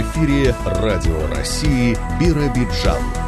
[0.00, 3.25] Эфире Радио России Биробиджан.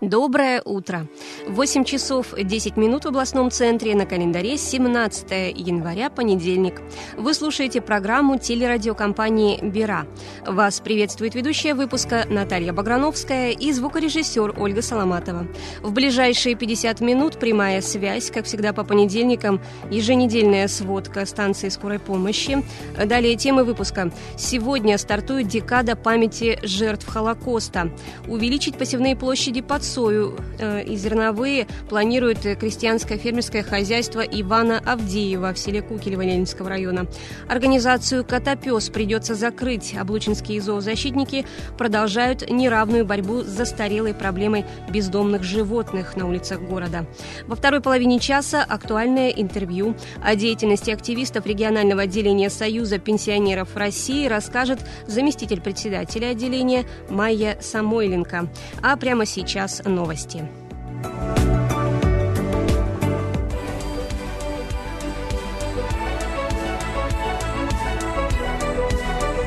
[0.00, 1.08] Доброе утро.
[1.48, 6.80] 8 часов 10 минут в областном центре на календаре 17 января, понедельник.
[7.16, 10.06] Вы слушаете программу телерадиокомпании «Бира».
[10.46, 15.48] Вас приветствует ведущая выпуска Наталья Баграновская и звукорежиссер Ольга Соломатова.
[15.82, 22.62] В ближайшие 50 минут прямая связь, как всегда по понедельникам, еженедельная сводка станции скорой помощи.
[23.04, 24.12] Далее темы выпуска.
[24.36, 27.90] Сегодня стартует декада памяти жертв Холокоста.
[28.28, 35.58] Увеличить посевные площади под сою э, и зерновые планирует крестьянское фермерское хозяйство Ивана Авдеева в
[35.58, 37.06] селе Кукелево Ленинского района.
[37.48, 39.94] Организацию «Котопес» придется закрыть.
[39.98, 47.06] Облучинские зоозащитники продолжают неравную борьбу с застарелой проблемой бездомных животных на улицах города.
[47.46, 54.80] Во второй половине часа актуальное интервью о деятельности активистов регионального отделения Союза пенсионеров России расскажет
[55.06, 58.48] заместитель председателя отделения Майя Самойленко.
[58.82, 60.44] А прямо сейчас новости.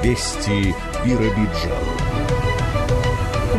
[0.04, 2.01] Вести Биробиджан.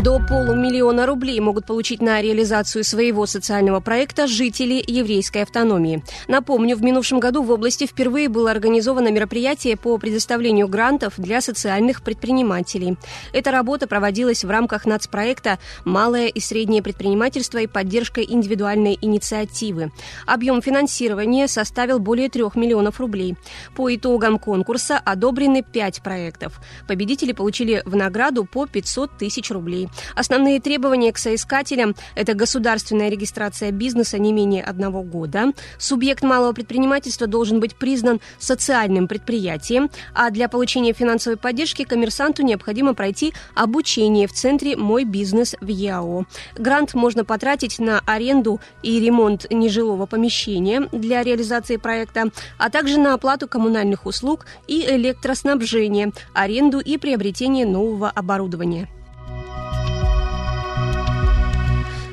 [0.03, 6.03] До полумиллиона рублей могут получить на реализацию своего социального проекта жители еврейской автономии.
[6.27, 12.03] Напомню, в минувшем году в области впервые было организовано мероприятие по предоставлению грантов для социальных
[12.03, 12.97] предпринимателей.
[13.33, 19.93] Эта работа проводилась в рамках нацпроекта «Малое и среднее предпринимательство и поддержка индивидуальной инициативы».
[20.27, 23.37] Объем финансирования составил более трех миллионов рублей.
[23.77, 26.61] По итогам конкурса одобрены пять проектов.
[26.89, 29.89] Победители получили в награду по 500 тысяч рублей.
[30.15, 35.53] Основные требования к соискателям– это государственная регистрация бизнеса не менее одного года.
[35.79, 42.95] Субъект малого предпринимательства должен быть признан социальным предприятием, а для получения финансовой поддержки коммерсанту необходимо
[42.95, 46.25] пройти обучение в центре «Мой бизнес» в ЯО.
[46.57, 53.15] Грант можно потратить на аренду и ремонт нежилого помещения для реализации проекта, а также на
[53.15, 58.89] оплату коммунальных услуг и электроснабжения, аренду и приобретение нового оборудования.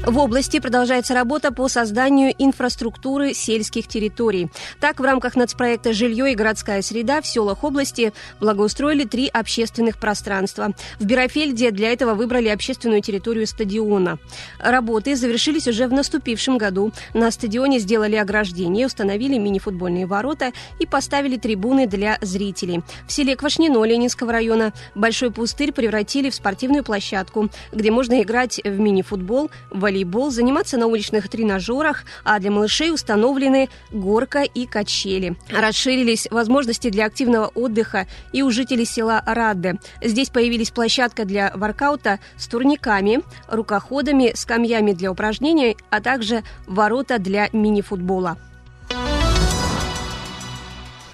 [0.05, 4.49] В области продолжается работа по созданию инфраструктуры сельских территорий.
[4.79, 10.73] Так, в рамках нацпроекта «Жилье и городская среда» в селах области благоустроили три общественных пространства.
[10.99, 14.17] В Бирофельде для этого выбрали общественную территорию стадиона.
[14.57, 16.91] Работы завершились уже в наступившем году.
[17.13, 22.81] На стадионе сделали ограждение, установили мини-футбольные ворота и поставили трибуны для зрителей.
[23.05, 28.79] В селе Квашнино Ленинского района Большой пустырь превратили в спортивную площадку, где можно играть в
[28.79, 35.35] мини-футбол, волейбол, волейбол, заниматься на уличных тренажерах, а для малышей установлены горка и качели.
[35.49, 39.79] Расширились возможности для активного отдыха и у жителей села Радде.
[40.01, 47.49] Здесь появились площадка для воркаута с турниками, рукоходами, скамьями для упражнений, а также ворота для
[47.51, 48.37] мини-футбола.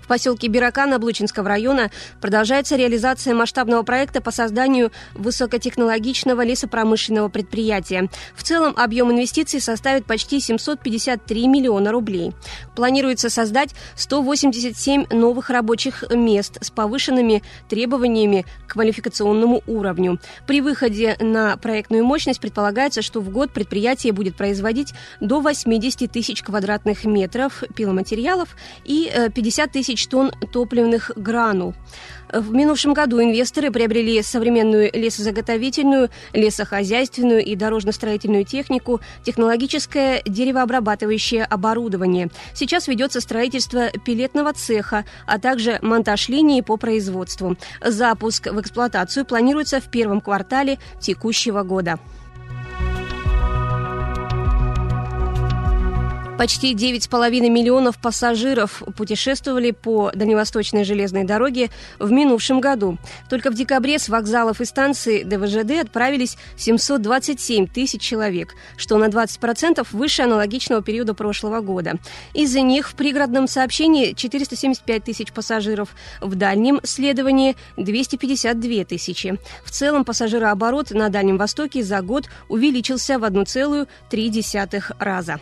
[0.06, 1.90] В поселке Биракан Облучинского района
[2.22, 8.08] продолжается реализация масштабного проекта по созданию высокотехнологичного лесопромышленного предприятия.
[8.36, 12.34] В целом объем инвестиций составит почти 753 миллиона рублей.
[12.76, 20.20] Планируется создать 187 новых рабочих мест с повышенными требованиями к квалификационному уровню.
[20.46, 26.44] При выходе на проектную мощность предполагается, что в год предприятие будет производить до 80 тысяч
[26.44, 31.74] квадратных метров пиломатериалов и 50 э, тысяч тысяч тонн топливных гранул.
[32.34, 42.30] В минувшем году инвесторы приобрели современную лесозаготовительную, лесохозяйственную и дорожно-строительную технику, технологическое деревообрабатывающее оборудование.
[42.54, 47.56] Сейчас ведется строительство пилетного цеха, а также монтаж линии по производству.
[47.82, 52.00] Запуск в эксплуатацию планируется в первом квартале текущего года.
[56.38, 62.98] Почти 9,5 миллионов пассажиров путешествовали по Дальневосточной железной дороге в минувшем году.
[63.30, 69.88] Только в декабре с вокзалов и станций ДВЖД отправились 727 тысяч человек, что на 20%
[69.94, 72.00] выше аналогичного периода прошлого года.
[72.34, 79.40] Из-за них в пригородном сообщении 475 тысяч пассажиров, в дальнем следовании 252 тысячи.
[79.64, 85.40] В целом пассажирооборот на Дальнем Востоке за год увеличился в 1,3 раза.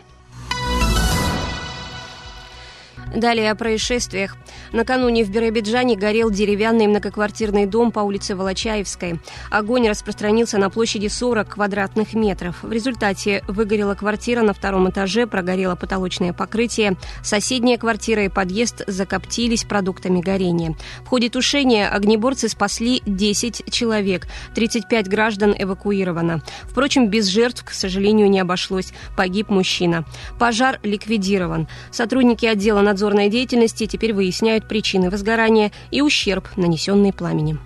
[3.14, 4.36] Далее о происшествиях.
[4.72, 9.20] Накануне в Биробиджане горел деревянный многоквартирный дом по улице Волочаевской.
[9.50, 12.62] Огонь распространился на площади 40 квадратных метров.
[12.62, 16.96] В результате выгорела квартира на втором этаже, прогорело потолочное покрытие.
[17.22, 20.74] Соседняя квартира и подъезд закоптились продуктами горения.
[21.04, 24.26] В ходе тушения огнеборцы спасли 10 человек.
[24.56, 26.42] 35 граждан эвакуировано.
[26.64, 28.92] Впрочем, без жертв, к сожалению, не обошлось.
[29.16, 30.04] Погиб мужчина.
[30.40, 31.68] Пожар ликвидирован.
[31.92, 37.60] Сотрудники отдела надзора надзорной деятельности теперь выясняют причины возгорания и ущерб, нанесенный пламенем.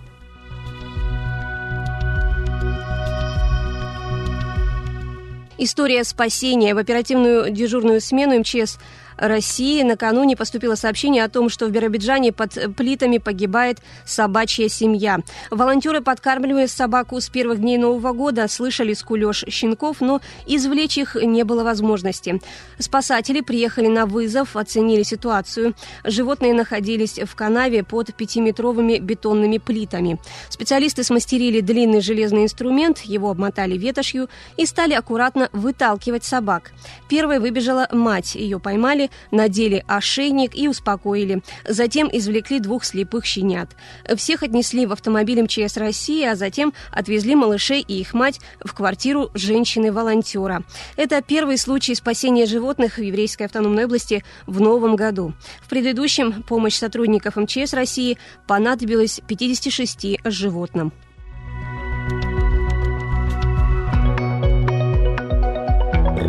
[5.57, 8.79] История спасения в оперативную дежурную смену МЧС
[9.19, 15.19] России накануне поступило сообщение о том, что в Биробиджане под плитами погибает собачья семья.
[15.51, 21.45] Волонтеры, подкармливая собаку с первых дней Нового года, слышали скулеж щенков, но извлечь их не
[21.45, 22.41] было возможности.
[22.79, 25.75] Спасатели приехали на вызов, оценили ситуацию.
[26.05, 30.19] Животные находились в канаве под пятиметровыми бетонными плитами.
[30.49, 36.73] Специалисты смастерили длинный железный инструмент, его обмотали ветошью и стали аккуратно выталкивать собак.
[37.09, 38.35] Первой выбежала мать.
[38.35, 41.43] Ее поймали, надели ошейник и успокоили.
[41.67, 43.71] Затем извлекли двух слепых щенят.
[44.17, 49.31] Всех отнесли в автомобиль МЧС России, а затем отвезли малышей и их мать в квартиру
[49.35, 50.63] женщины-волонтера.
[50.97, 55.35] Это первый случай спасения животных в Еврейской автономной области в новом году.
[55.61, 60.93] В предыдущем помощь сотрудников МЧС России понадобилась 56 животным.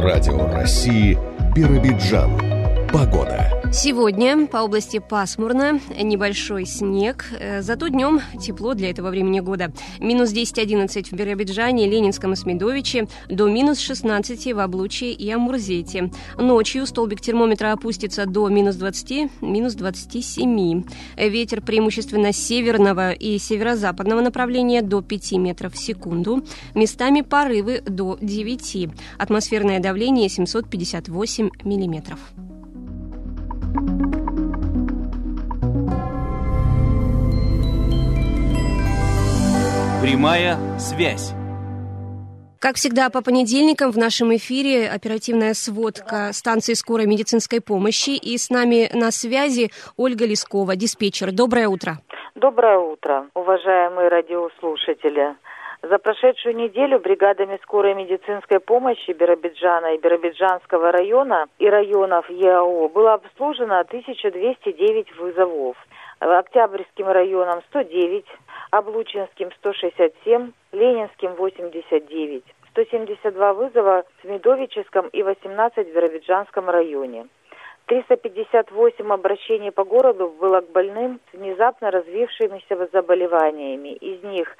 [0.02, 1.18] Радио России
[1.54, 2.49] Биробиджан.
[2.92, 3.46] Погода.
[3.72, 9.72] Сегодня по области пасмурно, небольшой снег, э, зато днем тепло для этого времени года.
[10.00, 16.10] Минус 10-11 в Биробиджане, Ленинском и Смедовиче, до минус 16 в Облучье и Амурзете.
[16.38, 20.84] Ночью столбик термометра опустится до минус 20, минус 27.
[21.16, 26.44] Ветер преимущественно северного и северо-западного направления до 5 метров в секунду.
[26.74, 28.90] Местами порывы до 9.
[29.20, 32.20] Атмосферное давление 758 миллиметров.
[40.02, 41.34] Прямая связь.
[42.60, 48.12] Как всегда, по понедельникам в нашем эфире оперативная сводка станции скорой медицинской помощи.
[48.12, 51.32] И с нами на связи Ольга Лескова, диспетчер.
[51.32, 52.00] Доброе утро.
[52.36, 55.36] Доброе утро, уважаемые радиослушатели.
[55.82, 63.14] За прошедшую неделю бригадами скорой медицинской помощи Биробиджана и Биробиджанского района и районов ЕАО было
[63.14, 65.78] обслужено 1209 вызовов.
[66.20, 68.26] Октябрьским районом 109,
[68.72, 72.44] Облучинским 167, Ленинским 89.
[72.72, 77.28] 172 вызова в Медовическом и 18 в Биробиджанском районе.
[77.86, 83.94] 358 обращений по городу было к больным с внезапно развившимися заболеваниями.
[83.94, 84.56] Из них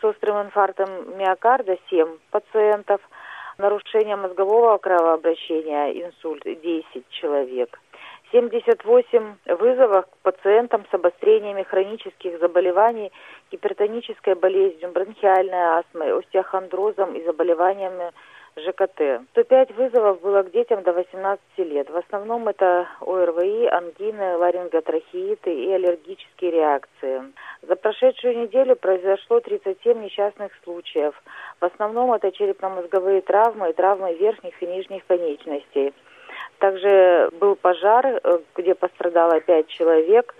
[0.00, 3.00] с острым инфарктом миокарда 7 пациентов,
[3.58, 7.78] нарушение мозгового кровообращения, инсульт 10 человек.
[8.32, 13.12] 78 вызовов к пациентам с обострениями хронических заболеваний,
[13.52, 18.10] гипертонической болезнью, бронхиальной астмой, остеохондрозом и заболеваниями
[18.56, 19.22] ЖКТ.
[19.32, 21.90] 105 вызовов было к детям до 18 лет.
[21.90, 27.32] В основном это ОРВИ, ангины, ларинготрахеиты и аллергические реакции.
[27.62, 31.20] За прошедшую неделю произошло 37 несчастных случаев.
[31.60, 35.92] В основном это черепно-мозговые травмы и травмы верхних и нижних конечностей.
[36.58, 40.34] Также был пожар, э, где пострадало 5 человек.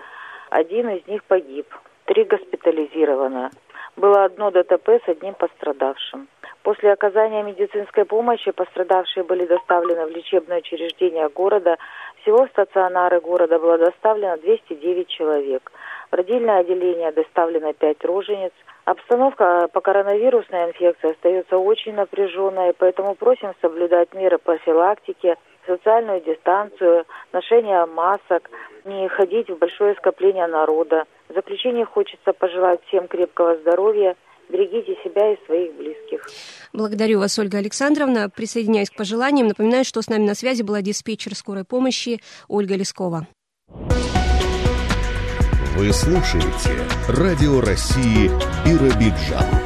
[0.50, 1.66] Один из них погиб.
[2.04, 3.50] Три госпитализировано.
[3.96, 6.28] Было одно ДТП с одним пострадавшим.
[6.64, 11.76] После оказания медицинской помощи пострадавшие были доставлены в лечебное учреждение города.
[12.22, 15.70] Всего в стационары города было доставлено 209 человек.
[16.10, 18.52] В родильное отделение доставлено 5 рожениц.
[18.86, 27.04] Обстановка по коронавирусной инфекции остается очень напряженной, поэтому просим соблюдать меры профилактики, социальную дистанцию,
[27.34, 28.50] ношение масок,
[28.86, 31.04] не ходить в большое скопление народа.
[31.28, 34.16] В заключение хочется пожелать всем крепкого здоровья,
[34.48, 36.26] Берегите себя и своих близких.
[36.72, 38.28] Благодарю вас, Ольга Александровна.
[38.28, 39.48] Присоединяюсь к пожеланиям.
[39.48, 43.26] Напоминаю, что с нами на связи была диспетчер скорой помощи Ольга Лескова.
[45.76, 46.70] Вы слушаете
[47.08, 48.30] Радио России
[48.64, 49.63] Биробиджан.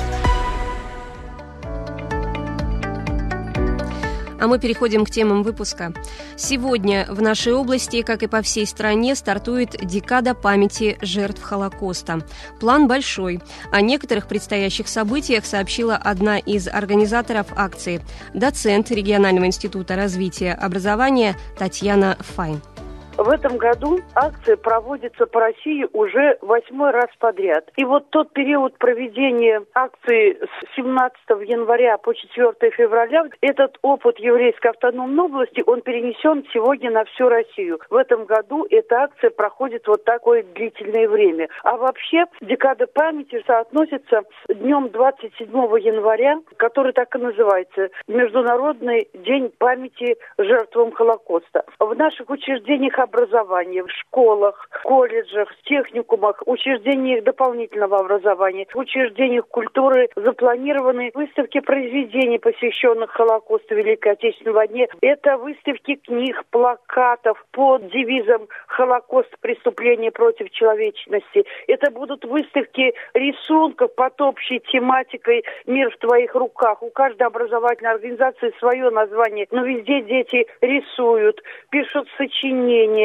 [4.41, 5.93] А мы переходим к темам выпуска.
[6.37, 12.25] Сегодня в нашей области, как и по всей стране, стартует декада памяти жертв Холокоста.
[12.61, 13.41] План большой.
[13.73, 18.01] О некоторых предстоящих событиях сообщила одна из организаторов акции,
[18.35, 22.61] доцент регионального института развития образования Татьяна Файн.
[23.19, 27.69] В этом году акция проводится по России уже восьмой раз подряд.
[27.77, 34.69] И вот тот период проведения акции с 17 января по 4 февраля, этот опыт еврейской
[34.69, 37.81] автономной области, он перенесен сегодня на всю Россию.
[37.91, 41.49] В этом году эта акция проходит вот такое длительное время.
[41.65, 45.49] А вообще декада памяти соотносится с днем 27
[45.81, 51.65] января, который так и называется, Международный день памяти жертвам Холокоста.
[51.81, 61.61] В наших учреждениях образования, в школах, колледжах, техникумах, учреждениях дополнительного образования, учреждениях культуры запланированы выставки
[61.61, 64.89] произведений, посвященных Холокосту Великой Отечественной войне.
[65.01, 69.35] Это выставки книг, плакатов под девизом «Холокост.
[69.41, 71.45] Преступление против человечности».
[71.67, 76.83] Это будут выставки рисунков под общей тематикой «Мир в твоих руках».
[76.83, 82.98] У каждой образовательной организации свое название, но везде дети рисуют, пишут сочинения,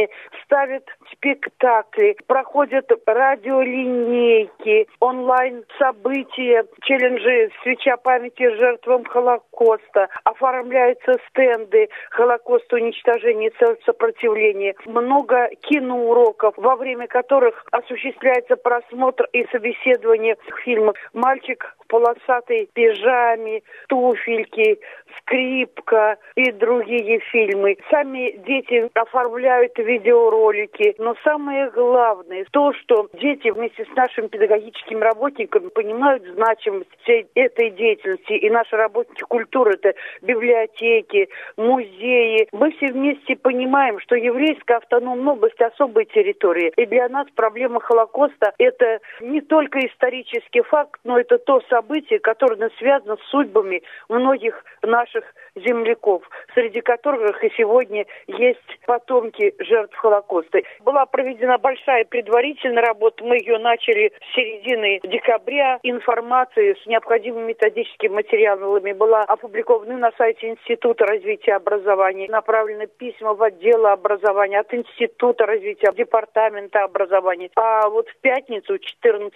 [0.44, 0.84] ставят
[1.14, 12.72] спектакли, проходят радиолинейки, онлайн-события, челленджи «Свеча памяти жертвам Холокоста», оформляются стенды «Холокост.
[12.74, 21.88] Уничтожение и сопротивление», много киноуроков, во время которых осуществляется просмотр и собеседование фильмов «Мальчик в
[21.88, 24.80] полосатой пижаме», «Туфельки»,
[25.20, 27.78] «Скрипка» и другие фильмы.
[27.90, 35.68] Сами дети оформляют видеоролики, но самое главное то, что дети вместе с нашими педагогическими работниками
[35.68, 38.34] понимают значимость всей этой деятельности.
[38.34, 42.48] И наши работники культуры, это библиотеки, музеи.
[42.54, 46.70] Мы все вместе понимаем, что еврейская автономная область особая территория.
[46.78, 52.70] И для нас проблема Холокоста– это не только исторический факт, но это то событие, которое
[52.80, 60.62] связано с судьбами многих наших земляков, среди которых и сегодня есть потомки жертв Холокоста.
[60.82, 65.80] Была проведена большая предварительная работа, мы ее начали с середины декабря.
[65.84, 72.28] Информация с необходимыми методическими материалами была опубликована на сайте Института развития образования.
[72.30, 77.50] Направлены письма в отдел образования от Института развития, Департамента образования.
[77.56, 79.36] А вот в пятницу, 14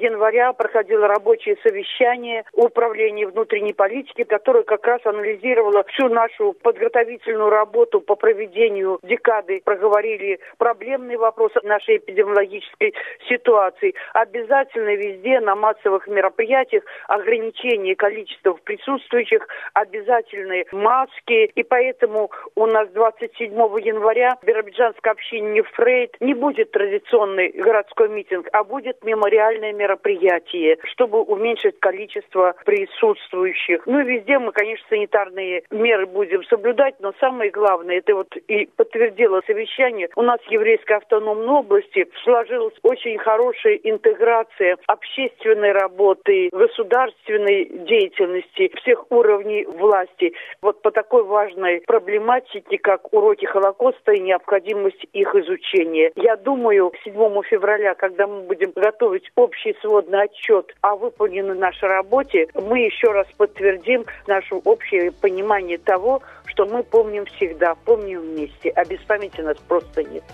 [0.00, 5.00] января, проходило рабочее совещание Управления внутренней политики, которое как раз
[5.54, 9.60] анализировало всю нашу подготовительную работу по проведению декады.
[9.64, 12.94] Проговорили проблемные вопросы нашей эпидемиологической
[13.28, 13.94] ситуации.
[14.12, 21.50] Обязательно везде на массовых мероприятиях ограничение количества присутствующих, обязательные маски.
[21.54, 28.48] И поэтому у нас 27 января в Биробиджанской общине Фрейд не будет традиционный городской митинг,
[28.52, 33.86] а будет мемориальное мероприятие, чтобы уменьшить количество присутствующих.
[33.86, 38.66] Ну и везде мы, конечно, санитарные меры будем соблюдать, но самое главное, это вот и
[38.76, 47.64] подтвердило совещание, у нас в Еврейской автономной области сложилась очень хорошая интеграция общественной работы, государственной
[47.64, 50.32] деятельности всех уровней власти.
[50.62, 56.12] Вот по такой важной проблематике, как уроки Холокоста и необходимость их изучения.
[56.16, 62.48] Я думаю, 7 февраля, когда мы будем готовить общий сводный отчет о выполненной нашей работе,
[62.54, 65.33] мы еще раз подтвердим наше общее понимание
[65.78, 70.24] того, что мы помним всегда, помним вместе, а без памяти нас просто нет.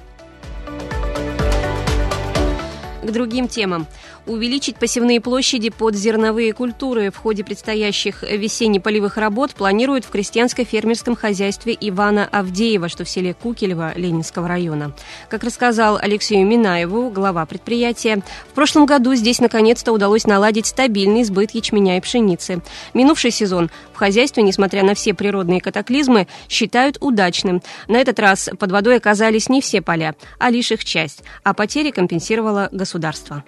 [3.03, 3.87] К другим темам
[4.31, 11.77] увеличить посевные площади под зерновые культуры в ходе предстоящих весенне-полевых работ планируют в крестьянско-фермерском хозяйстве
[11.81, 14.93] Ивана Авдеева, что в селе Кукелево Ленинского района.
[15.29, 21.51] Как рассказал Алексею Минаеву, глава предприятия, в прошлом году здесь наконец-то удалось наладить стабильный сбыт
[21.51, 22.63] ячменя и пшеницы.
[22.95, 27.63] Минувший сезон в хозяйстве, несмотря на все природные катаклизмы, считают удачным.
[27.89, 31.91] На этот раз под водой оказались не все поля, а лишь их часть, а потери
[31.91, 33.45] компенсировало государство.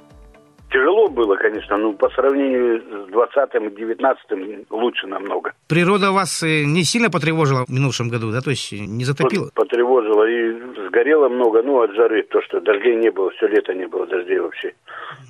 [0.73, 5.53] Тяжело было, конечно, но по сравнению с 20-м и 19-м лучше намного.
[5.69, 8.41] Природа вас э, не сильно потревожила в минувшем году, да?
[8.41, 9.51] То есть не затопила?
[9.55, 13.87] Потревожила и сгорело много, ну, от жары, то, что дождей не было, все лето не
[13.87, 14.73] было дождей вообще.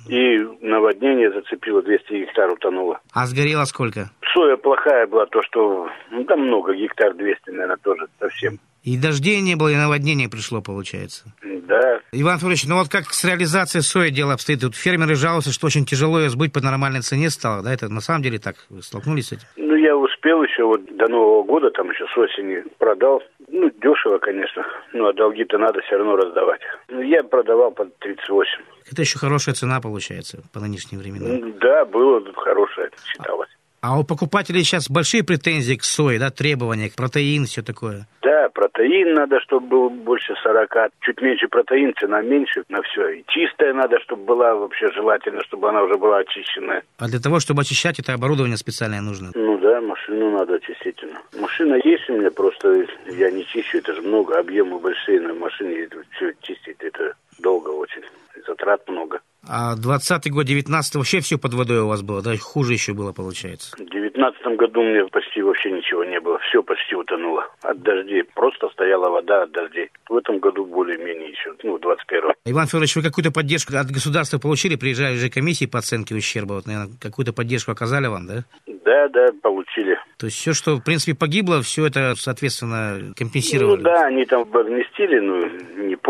[0.07, 3.01] И наводнение зацепило, 200 гектар утонуло.
[3.11, 4.11] А сгорело сколько?
[4.33, 8.59] Соя плохая была, то, что, ну, там много, гектар 200, наверное, тоже совсем.
[8.83, 11.23] И дождей не было, и наводнение пришло, получается.
[11.41, 12.01] Да.
[12.11, 14.59] Иван Федорович, ну вот как с реализацией сои дело обстоит?
[14.59, 17.73] Тут фермеры жалуются, что очень тяжело ее сбыть по нормальной цене стало, да?
[17.73, 18.55] Это на самом деле так?
[18.69, 19.47] Вы столкнулись с этим?
[19.55, 23.23] Ну, я успел еще вот до Нового года, там еще с осени продал.
[23.47, 24.65] Ну, дешево, конечно.
[24.91, 26.59] Ну, а долги-то надо все равно раздавать.
[26.89, 28.51] Ну, я продавал по 38.
[28.91, 31.57] Это еще хорошая цена получается по нынешним временам.
[31.59, 33.49] Да, было хорошее, это считалось.
[33.83, 38.07] А у покупателей сейчас большие претензии к сое, да, требования, к протеин, все такое?
[38.21, 40.89] Да, протеин надо, чтобы был больше 40.
[41.01, 43.09] Чуть меньше протеин, цена меньше на все.
[43.09, 46.83] И чистая надо, чтобы была вообще желательно, чтобы она уже была очищенная.
[46.97, 49.31] А для того, чтобы очищать, это оборудование специальное нужно?
[49.35, 51.19] Ну да, машину надо очистительно.
[51.37, 55.89] Машина есть у меня, просто я не чищу, это же много, объемы большие на машине,
[56.15, 58.03] все чистить, это долго очень,
[58.47, 59.19] затрат много.
[59.47, 62.31] А 20 год, 19 вообще все под водой у вас было, да?
[62.37, 63.75] Хуже еще было, получается.
[63.77, 66.39] В 19 году у меня почти вообще ничего не было.
[66.49, 67.45] Все почти утонуло.
[67.61, 68.23] От дождей.
[68.35, 69.89] Просто стояла вода от дождей.
[70.09, 74.75] В этом году более-менее еще, ну, 21 Иван Федорович, вы какую-то поддержку от государства получили?
[74.75, 76.53] Приезжали же комиссии по оценке ущерба.
[76.53, 78.43] Вот, наверное, какую-то поддержку оказали вам, да?
[78.85, 79.97] Да, да, получили.
[80.17, 83.77] То есть все, что, в принципе, погибло, все это, соответственно, компенсировали?
[83.77, 85.49] Ну да, они там возместили, ну,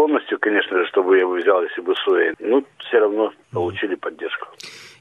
[0.04, 2.34] полностью, конечно же, чтобы я его взял, если бы соя.
[2.40, 4.48] Ну, все равно получили поддержку.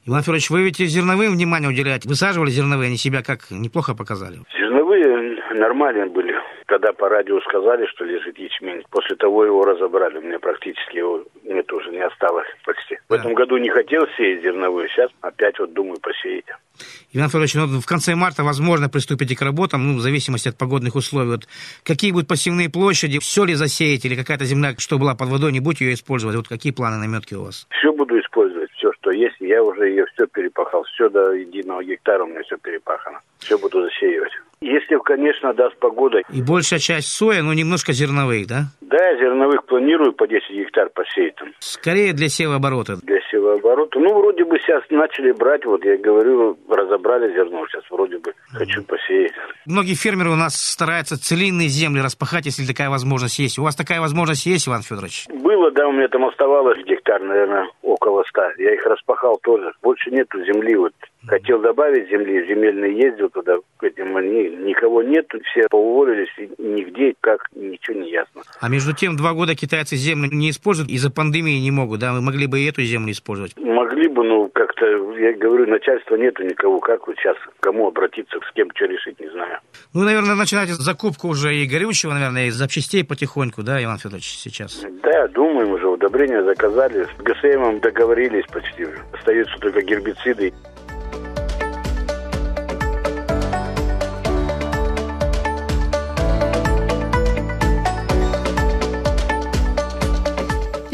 [0.05, 2.07] Иван Федорович, вы ведь зерновым внимание уделяете.
[2.07, 4.37] Высаживали зерновые, они себя как неплохо показали?
[4.57, 6.33] Зерновые нормальные были.
[6.65, 10.17] Когда по радио сказали, что лежит ячмень, после того его разобрали.
[10.17, 12.97] У меня практически его нет уже, не осталось почти.
[13.09, 16.45] В этом году не хотел сеять зерновую, сейчас опять вот думаю посеять.
[17.11, 20.95] Иван Федорович, ну, в конце марта, возможно, приступите к работам, ну, в зависимости от погодных
[20.95, 21.31] условий.
[21.31, 21.47] Вот
[21.83, 25.59] какие будут посевные площади, все ли засеять, или какая-то земля, что была под водой, не
[25.59, 26.35] будете ее использовать?
[26.35, 27.67] Вот какие планы наметки у вас?
[27.69, 29.35] Все буду использовать, все, что есть.
[29.39, 33.19] Я уже ее все перепахал, все до единого гектара у меня все перепахано.
[33.39, 34.31] Все буду засеивать.
[34.63, 36.19] Если, конечно, даст погода.
[36.29, 38.67] И большая часть соя, ну, немножко зерновых, да?
[38.79, 41.49] Да, зерновых планирую по 10 гектар посеять там.
[41.59, 42.95] Скорее для севооборота.
[43.03, 43.99] Для севооборота.
[43.99, 48.81] Ну, вроде бы сейчас начали брать, вот я говорю, разобрали зерно, сейчас вроде бы хочу
[48.83, 49.33] посеять.
[49.65, 53.59] Многие фермеры у нас стараются целинные земли распахать, если такая возможность есть.
[53.59, 55.25] У вас такая возможность есть, Иван Федорович?
[55.27, 58.53] Было, да, у меня там оставалось гектар, наверное, около ста.
[58.57, 59.73] Я их распахал тоже.
[59.81, 60.93] Больше нету земли вот
[61.27, 67.13] Хотел добавить земли, земельный ездил туда, к этим, ни, никого нет, все поуволились, и нигде,
[67.21, 68.41] как, ничего не ясно.
[68.59, 72.11] А между тем, два года китайцы землю не используют, из-за пандемии не могут, да?
[72.11, 73.55] Мы могли бы и эту землю использовать.
[73.57, 74.85] Могли бы, но как-то,
[75.17, 79.29] я говорю, начальства нету никого, как вот сейчас, кому обратиться, с кем что решить, не
[79.29, 79.59] знаю.
[79.93, 84.85] Ну, наверное, начинать закупку уже и горючего, наверное, и запчастей потихоньку, да, Иван Федорович, сейчас?
[85.03, 90.53] Да, думаем уже, удобрения заказали, с ГСМом договорились почти, остаются только гербициды.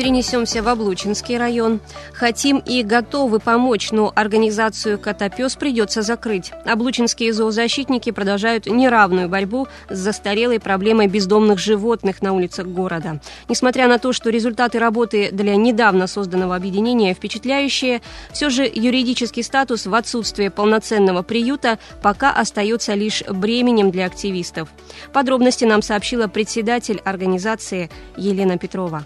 [0.09, 1.81] Перенесемся в Облучинский район.
[2.13, 6.51] Хотим и готовы помочь, но организацию «Котопес» придется закрыть.
[6.65, 13.21] Облучинские зоозащитники продолжают неравную борьбу с застарелой проблемой бездомных животных на улицах города.
[13.49, 18.01] Несмотря на то, что результаты работы для недавно созданного объединения впечатляющие,
[18.33, 24.69] все же юридический статус в отсутствии полноценного приюта пока остается лишь бременем для активистов.
[25.13, 29.05] Подробности нам сообщила председатель организации Елена Петрова.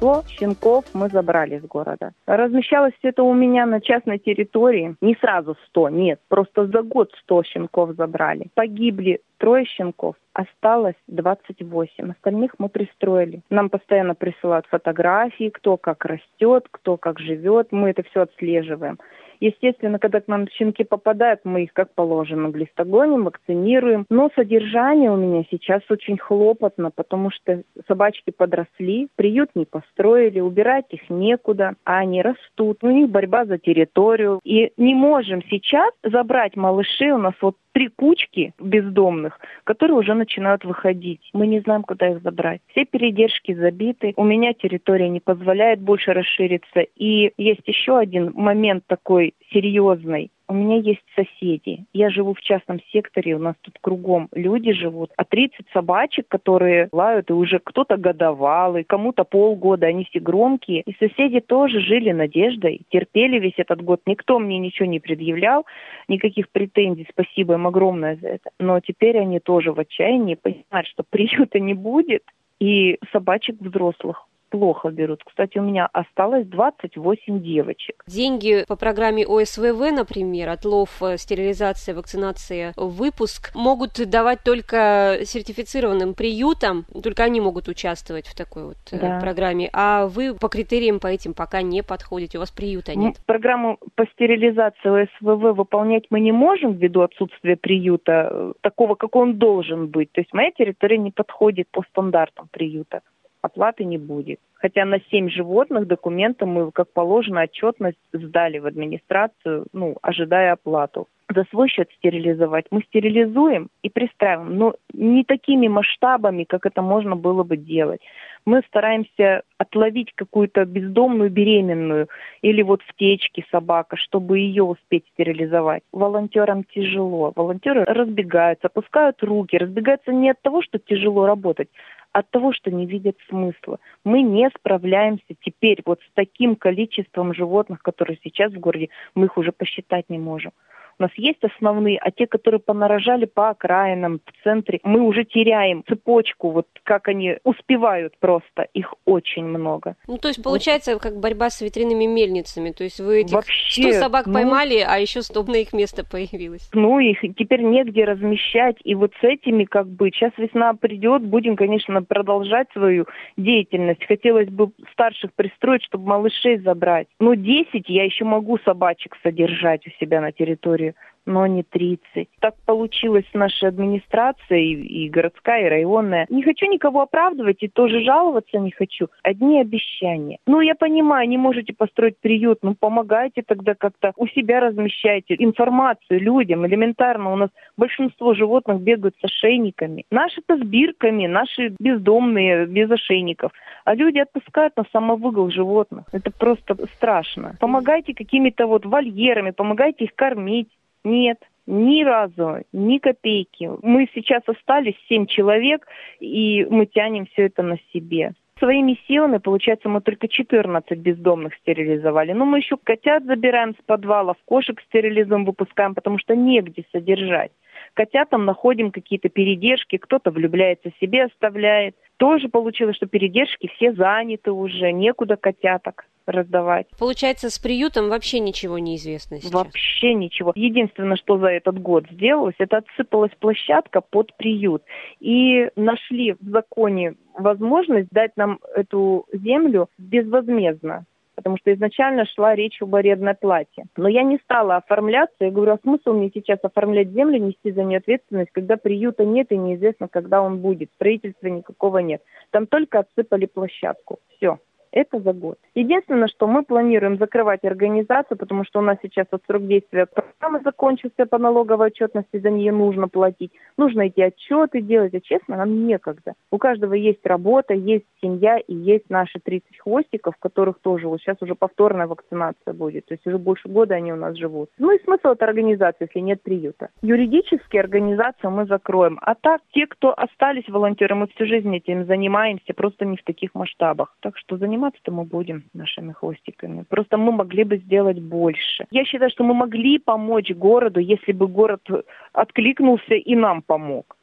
[0.00, 2.12] 100 щенков мы забрали из города.
[2.26, 4.96] Размещалось это у меня на частной территории.
[5.02, 8.46] Не сразу 100, нет, просто за год 100 щенков забрали.
[8.54, 12.12] Погибли трое щенков, осталось 28.
[12.12, 13.42] Остальных мы пристроили.
[13.50, 17.68] Нам постоянно присылают фотографии, кто как растет, кто как живет.
[17.70, 18.98] Мы это все отслеживаем.
[19.40, 24.04] Естественно, когда к нам щенки попадают, мы их, как положено, глистогоним, вакцинируем.
[24.10, 30.86] Но содержание у меня сейчас очень хлопотно, потому что собачки подросли, приют не построили, убирать
[30.90, 32.78] их некуда, а они растут.
[32.82, 34.40] У них борьба за территорию.
[34.44, 37.12] И не можем сейчас забрать малышей.
[37.12, 41.30] У нас вот три кучки бездомных, которые уже начинают выходить.
[41.32, 42.60] Мы не знаем, куда их забрать.
[42.68, 44.12] Все передержки забиты.
[44.16, 46.80] У меня территория не позволяет больше расшириться.
[46.96, 51.84] И есть еще один момент такой серьезный у меня есть соседи.
[51.92, 55.12] Я живу в частном секторе, у нас тут кругом люди живут.
[55.16, 60.82] А 30 собачек, которые лают, и уже кто-то годовалый, кому-то полгода, они все громкие.
[60.82, 64.00] И соседи тоже жили надеждой, терпели весь этот год.
[64.06, 65.66] Никто мне ничего не предъявлял,
[66.08, 67.06] никаких претензий.
[67.08, 68.50] Спасибо им огромное за это.
[68.58, 72.24] Но теперь они тоже в отчаянии понимают, что приюта не будет,
[72.58, 75.22] и собачек взрослых плохо берут.
[75.24, 78.04] Кстати, у меня осталось 28 девочек.
[78.06, 86.84] Деньги по программе ОСВВ, например, отлов, э, стерилизация, вакцинация, выпуск, могут давать только сертифицированным приютам,
[87.02, 89.20] только они могут участвовать в такой вот э, да.
[89.20, 93.16] программе, а вы по критериям по этим пока не подходите, у вас приюта нет.
[93.26, 99.38] Программу по стерилизации ОСВВ выполнять мы не можем ввиду отсутствия приюта, э, такого, как он
[99.38, 100.12] должен быть.
[100.12, 103.00] То есть моя территория не подходит по стандартам приюта
[103.42, 104.40] оплаты не будет.
[104.54, 111.06] Хотя на семь животных документы мы, как положено, отчетность сдали в администрацию, ну, ожидая оплату.
[111.34, 112.66] за свой счет стерилизовать.
[112.72, 118.00] Мы стерилизуем и пристраиваем, но не такими масштабами, как это можно было бы делать.
[118.46, 122.08] Мы стараемся отловить какую-то бездомную беременную
[122.42, 125.82] или вот в течке собака, чтобы ее успеть стерилизовать.
[125.92, 127.32] Волонтерам тяжело.
[127.36, 131.68] Волонтеры разбегаются, опускают руки, разбегаются не от того, что тяжело работать,
[132.12, 133.78] от того, что не видят смысла.
[134.04, 139.36] Мы не справляемся теперь вот с таким количеством животных, которые сейчас в городе, мы их
[139.36, 140.52] уже посчитать не можем.
[141.00, 145.82] У нас есть основные, а те, которые понарожали по окраинам, в центре, мы уже теряем
[145.88, 149.96] цепочку, вот как они успевают просто, их очень много.
[150.06, 151.02] Ну, то есть получается вот.
[151.02, 154.98] как борьба с ветряными мельницами, то есть вы этих Вообще, 100 собак ну, поймали, а
[154.98, 156.68] еще 100 на их место появилось.
[156.74, 161.56] Ну, их теперь негде размещать, и вот с этими как бы, сейчас весна придет, будем,
[161.56, 163.06] конечно, продолжать свою
[163.38, 164.04] деятельность.
[164.04, 167.06] Хотелось бы старших пристроить, чтобы малышей забрать.
[167.18, 170.89] Но 10 я еще могу собачек содержать у себя на территории
[171.26, 172.28] но не 30.
[172.40, 176.26] Так получилось с нашей администрацией, и городская, и районная.
[176.28, 179.08] Не хочу никого оправдывать и тоже жаловаться не хочу.
[179.22, 180.38] Одни обещания.
[180.46, 186.20] Ну, я понимаю, не можете построить приют, ну, помогайте тогда как-то у себя размещайте информацию
[186.20, 186.66] людям.
[186.66, 190.04] Элементарно у нас большинство животных бегают с ошейниками.
[190.10, 193.52] Наши-то с бирками, наши бездомные, без ошейников.
[193.84, 196.06] А люди отпускают на самовыгул животных.
[196.12, 197.56] Это просто страшно.
[197.60, 200.68] Помогайте какими-то вот вольерами, помогайте их кормить.
[201.04, 203.70] Нет, ни разу, ни копейки.
[203.82, 205.86] Мы сейчас остались семь человек,
[206.18, 208.32] и мы тянем все это на себе.
[208.58, 212.32] Своими силами, получается, мы только 14 бездомных стерилизовали.
[212.32, 217.52] Но мы еще котят забираем с подвалов, кошек стерилизуем, выпускаем, потому что негде содержать.
[217.94, 221.96] Котятам находим какие-то передержки, кто-то влюбляется себе, оставляет.
[222.18, 226.86] Тоже получилось, что передержки все заняты уже, некуда котяток раздавать.
[226.98, 229.52] Получается, с приютом вообще ничего не известно сейчас?
[229.52, 230.52] Вообще ничего.
[230.54, 234.82] Единственное, что за этот год сделалось, это отсыпалась площадка под приют.
[235.20, 241.06] И нашли в законе возможность дать нам эту землю безвозмездно
[241.40, 243.84] потому что изначально шла речь об арендной плате.
[243.96, 245.36] Но я не стала оформляться.
[245.40, 249.50] Я говорю, а смысл мне сейчас оформлять землю, нести за нее ответственность, когда приюта нет
[249.50, 250.90] и неизвестно, когда он будет.
[250.96, 252.20] Строительства никакого нет.
[252.50, 254.18] Там только отсыпали площадку.
[254.36, 254.58] Все.
[254.92, 255.58] Это за год.
[255.74, 260.60] Единственное, что мы планируем закрывать организацию, потому что у нас сейчас вот срок действия программы
[260.64, 263.52] закончился по налоговой отчетности, за нее нужно платить.
[263.76, 266.34] Нужно эти отчеты делать, а честно, нам некогда.
[266.50, 271.36] У каждого есть работа, есть семья и есть наши 30 хвостиков, которых тоже вот сейчас
[271.40, 273.06] уже повторная вакцинация будет.
[273.06, 274.70] То есть уже больше года они у нас живут.
[274.78, 276.88] Ну и смысл этой организации, если нет приюта.
[277.02, 279.18] Юридически организацию мы закроем.
[279.22, 283.54] А так, те, кто остались волонтеры, мы всю жизнь этим занимаемся, просто не в таких
[283.54, 284.16] масштабах.
[284.20, 286.84] Так что занимаемся заниматься-то мы будем нашими хвостиками.
[286.88, 288.86] Просто мы могли бы сделать больше.
[288.90, 291.86] Я считаю, что мы могли помочь городу, если бы город
[292.32, 294.16] откликнулся и нам помог.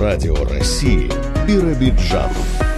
[0.00, 1.08] Радио России
[1.46, 2.73] Биробиджан.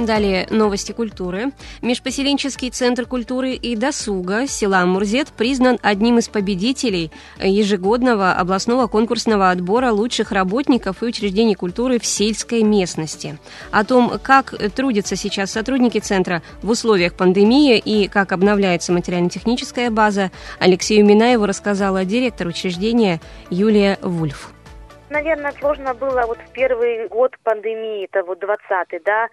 [0.00, 1.52] Далее новости культуры.
[1.82, 9.92] Межпоселенческий центр культуры и досуга села Мурзет признан одним из победителей ежегодного областного конкурсного отбора
[9.92, 13.38] лучших работников и учреждений культуры в сельской местности.
[13.70, 20.30] О том, как трудятся сейчас сотрудники центра в условиях пандемии и как обновляется материально-техническая база,
[20.58, 24.50] Алексею Минаеву рассказала директор учреждения Юлия Вульф.
[25.10, 29.26] Наверное, сложно было вот в первый год пандемии, это вот 20-й, да,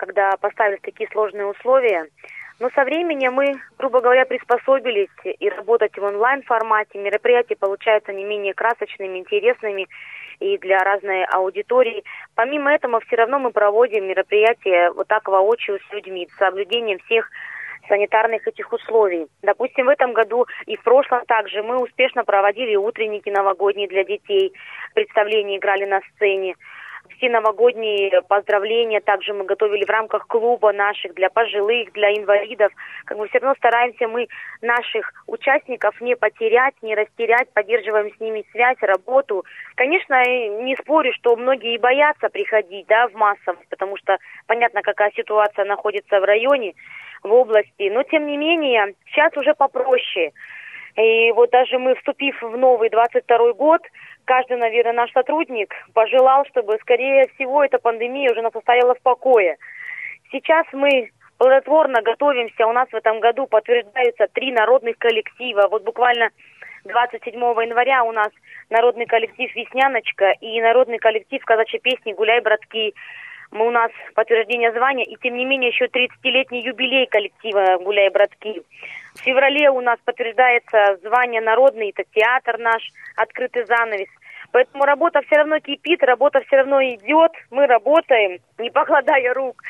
[0.00, 2.06] когда поставили такие сложные условия.
[2.58, 6.98] Но со временем мы, грубо говоря, приспособились и работать в онлайн-формате.
[6.98, 9.88] Мероприятия получаются не менее красочными, интересными
[10.40, 12.02] и для разной аудитории.
[12.34, 17.30] Помимо этого, все равно мы проводим мероприятия вот так воочию с людьми, с соблюдением всех
[17.86, 19.26] санитарных этих условий.
[19.42, 24.54] Допустим, в этом году и в прошлом также мы успешно проводили утренники новогодние для детей,
[24.94, 26.54] представления играли на сцене
[27.16, 32.72] все новогодние поздравления также мы готовили в рамках клуба наших для пожилых, для инвалидов.
[33.04, 34.28] Как бы все равно стараемся мы
[34.62, 39.44] наших участников не потерять, не растерять, поддерживаем с ними связь, работу.
[39.74, 40.22] Конечно,
[40.62, 46.20] не спорю, что многие боятся приходить да, в массовость, потому что понятно, какая ситуация находится
[46.20, 46.74] в районе,
[47.22, 47.90] в области.
[47.90, 50.32] Но тем не менее, сейчас уже попроще.
[50.96, 53.82] И вот даже мы, вступив в новый 22 год,
[54.24, 59.56] каждый, наверное, наш сотрудник пожелал, чтобы, скорее всего, эта пандемия уже нас оставила в покое.
[60.32, 62.66] Сейчас мы плодотворно готовимся.
[62.66, 65.68] У нас в этом году подтверждаются три народных коллектива.
[65.70, 66.30] Вот буквально
[66.84, 68.28] 27 января у нас
[68.68, 72.94] народный коллектив «Весняночка» и народный коллектив казачьей песни «Гуляй, братки».
[73.50, 78.62] Мы у нас подтверждение звания, и тем не менее еще 30-летний юбилей коллектива «Гуляй, братки».
[79.14, 82.82] В феврале у нас подтверждается звание народный, это театр наш,
[83.16, 84.08] открытый занавес.
[84.52, 89.62] Поэтому работа все равно кипит, работа все равно идет, мы работаем, не покладая рук.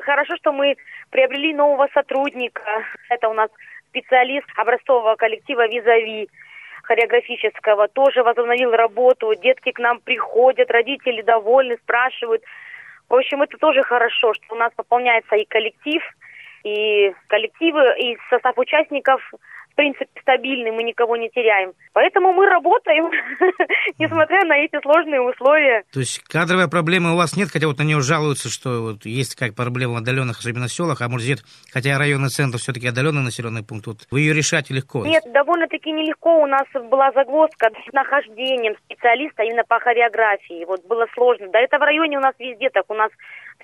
[0.00, 0.76] Хорошо, что мы
[1.10, 2.62] приобрели нового сотрудника.
[3.08, 3.50] Это у нас
[3.90, 6.28] специалист образцового коллектива «Визави»
[6.82, 9.34] хореографического, тоже возобновил работу.
[9.34, 12.42] Детки к нам приходят, родители довольны, спрашивают.
[13.12, 16.02] В общем, это тоже хорошо, что у нас пополняется и коллектив,
[16.64, 19.20] и коллективы, и состав участников
[19.72, 21.72] в принципе, стабильный, мы никого не теряем.
[21.92, 23.10] Поэтому мы работаем,
[23.98, 25.84] несмотря на эти сложные условия.
[25.92, 29.34] То есть кадровая проблема у вас нет, хотя вот на нее жалуются, что вот есть
[29.34, 31.22] как проблема в отдаленных, особенно селах, а может
[31.72, 35.06] хотя районный центр все-таки отдаленный населенный пункт, вот вы ее решаете легко?
[35.06, 36.42] Нет, довольно-таки нелегко.
[36.42, 40.64] У нас была загвоздка с нахождением специалиста именно по хореографии.
[40.66, 41.48] Вот было сложно.
[41.48, 42.84] Да это в районе у нас везде так.
[42.88, 43.10] У нас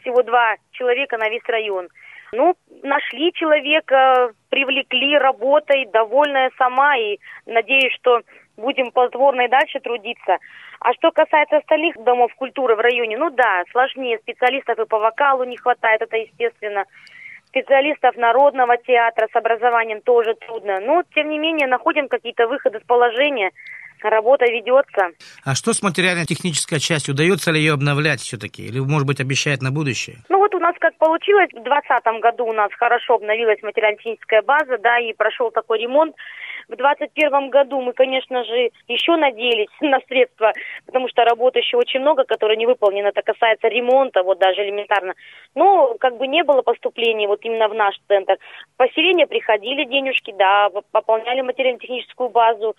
[0.01, 1.89] всего два человека на весь район.
[2.33, 8.21] Ну, нашли человека, привлекли работой, довольная сама, и надеюсь, что
[8.57, 10.39] будем плодотворно и дальше трудиться.
[10.81, 15.45] А что касается остальных домов культуры в районе, ну да, сложнее, специалистов и по вокалу
[15.45, 16.85] не хватает, это естественно.
[17.47, 20.81] Специалистов народного театра с образованием тоже трудно.
[20.81, 23.53] Но, тем не менее, находим какие-то выходы с положения–
[24.03, 25.11] Работа ведется.
[25.45, 27.15] А что с материально-технической частью?
[27.15, 28.67] Удается ли ее обновлять все-таки?
[28.67, 30.19] Или, может быть, обещает на будущее?
[30.29, 34.79] Ну вот у нас как получилось, в 2020 году у нас хорошо обновилась материально-техническая база,
[34.79, 36.15] да, и прошел такой ремонт.
[36.69, 40.53] В 2021 году мы, конечно же, еще надеялись на средства,
[40.85, 43.09] потому что работы еще очень много, которые не выполнены.
[43.09, 45.15] Это касается ремонта, вот даже элементарно.
[45.55, 48.37] Но как бы не было поступлений вот именно в наш центр.
[48.77, 52.77] Поселения приходили денежки, да, пополняли материально-техническую базу.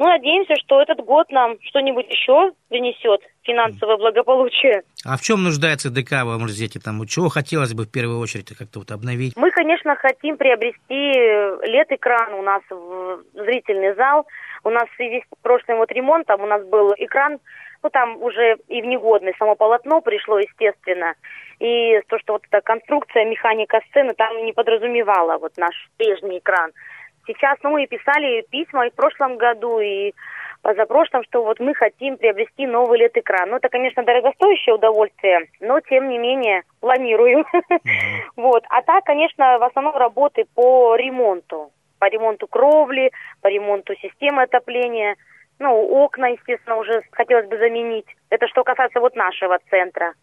[0.00, 4.82] Ну, надеемся, что этот год нам что-нибудь еще принесет финансовое благополучие.
[5.04, 6.80] А в чем нуждается ДК в Амурзете?
[6.82, 9.34] Там, чего хотелось бы в первую очередь как-то вот обновить?
[9.36, 14.26] Мы, конечно, хотим приобрести LED-экран у нас в зрительный зал.
[14.64, 17.38] У нас в связи с прошлым вот ремонтом у нас был экран,
[17.82, 21.12] ну там уже и в негодность само полотно пришло, естественно.
[21.58, 26.70] И то, что вот эта конструкция, механика сцены там не подразумевала вот наш прежний экран.
[27.32, 30.12] Сейчас, ну, и писали письма и в прошлом году, и
[30.62, 33.48] позапрошлом, что вот мы хотим приобрести новый LED-экран.
[33.48, 37.44] Ну, это, конечно, дорогостоящее удовольствие, но, тем не менее, планирую.
[38.36, 38.64] Вот.
[38.70, 41.70] А так, конечно, в основном работы по ремонту.
[41.98, 43.10] По ремонту кровли,
[43.42, 45.16] по ремонту системы отопления.
[45.58, 45.70] Ну,
[46.04, 48.06] окна, естественно, уже хотелось бы заменить.
[48.30, 50.14] Это что касается вот нашего центра.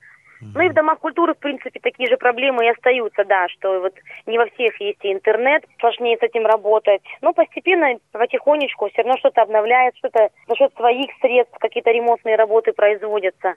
[0.42, 3.94] Ну и в домах культуры, в принципе, такие же проблемы и остаются, да, что вот
[4.26, 7.02] не во всех есть и интернет, сложнее с этим работать.
[7.22, 12.74] Но постепенно, потихонечку, все равно что-то обновляет, что-то за счет своих средств, какие-то ремонтные работы
[12.74, 13.56] производятся.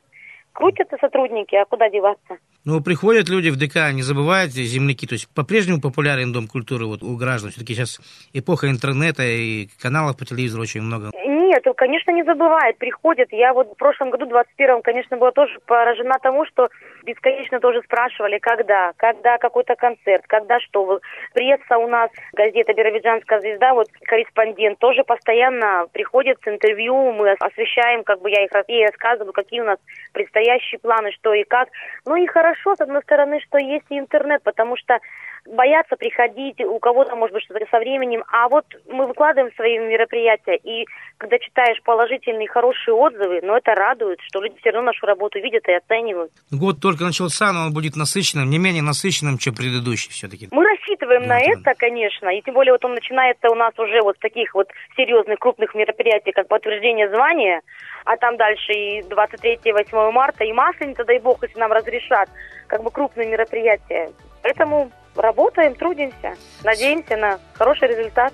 [0.52, 2.38] Крутятся сотрудники, а куда деваться?
[2.64, 7.02] Ну, приходят люди в ДК, не забывайте, земляки, то есть по-прежнему популярен Дом культуры вот
[7.02, 7.50] у граждан.
[7.50, 8.00] Все-таки сейчас
[8.32, 11.10] эпоха интернета и каналов по телевизору очень много.
[11.50, 13.32] Нет, конечно, не забывает, приходят.
[13.32, 16.68] Я вот в прошлом году, 21-м, конечно, была тоже поражена тому, что
[17.02, 21.00] бесконечно тоже спрашивали, когда, когда какой-то концерт, когда что.
[21.34, 28.04] Пресса у нас, газета «Биробиджанская звезда», вот корреспондент тоже постоянно приходит с интервью, мы освещаем,
[28.04, 29.80] как бы я их ей рассказываю, какие у нас
[30.12, 31.68] предстоящие планы, что и как.
[32.06, 35.00] Ну и хорошо, с одной стороны, что есть и интернет, потому что
[35.46, 38.24] боятся приходить, у кого-то, может быть, что-то со временем.
[38.30, 40.86] А вот мы выкладываем свои мероприятия, и
[41.18, 45.66] когда читаешь положительные, хорошие отзывы, но это радует, что люди все равно нашу работу видят
[45.68, 46.32] и оценивают.
[46.50, 50.48] Год только начался, но он будет насыщенным, не менее насыщенным, чем предыдущий все-таки.
[50.50, 54.02] Мы рассчитываем да, на это, конечно, и тем более вот он начинается у нас уже
[54.02, 57.60] вот с таких вот серьезных крупных мероприятий, как подтверждение звания,
[58.04, 62.28] а там дальше и 23 8 марта, и Масленица, дай бог, если нам разрешат,
[62.66, 64.10] как бы крупные мероприятия.
[64.42, 68.32] Поэтому работаем, трудимся, надеемся на хороший результат.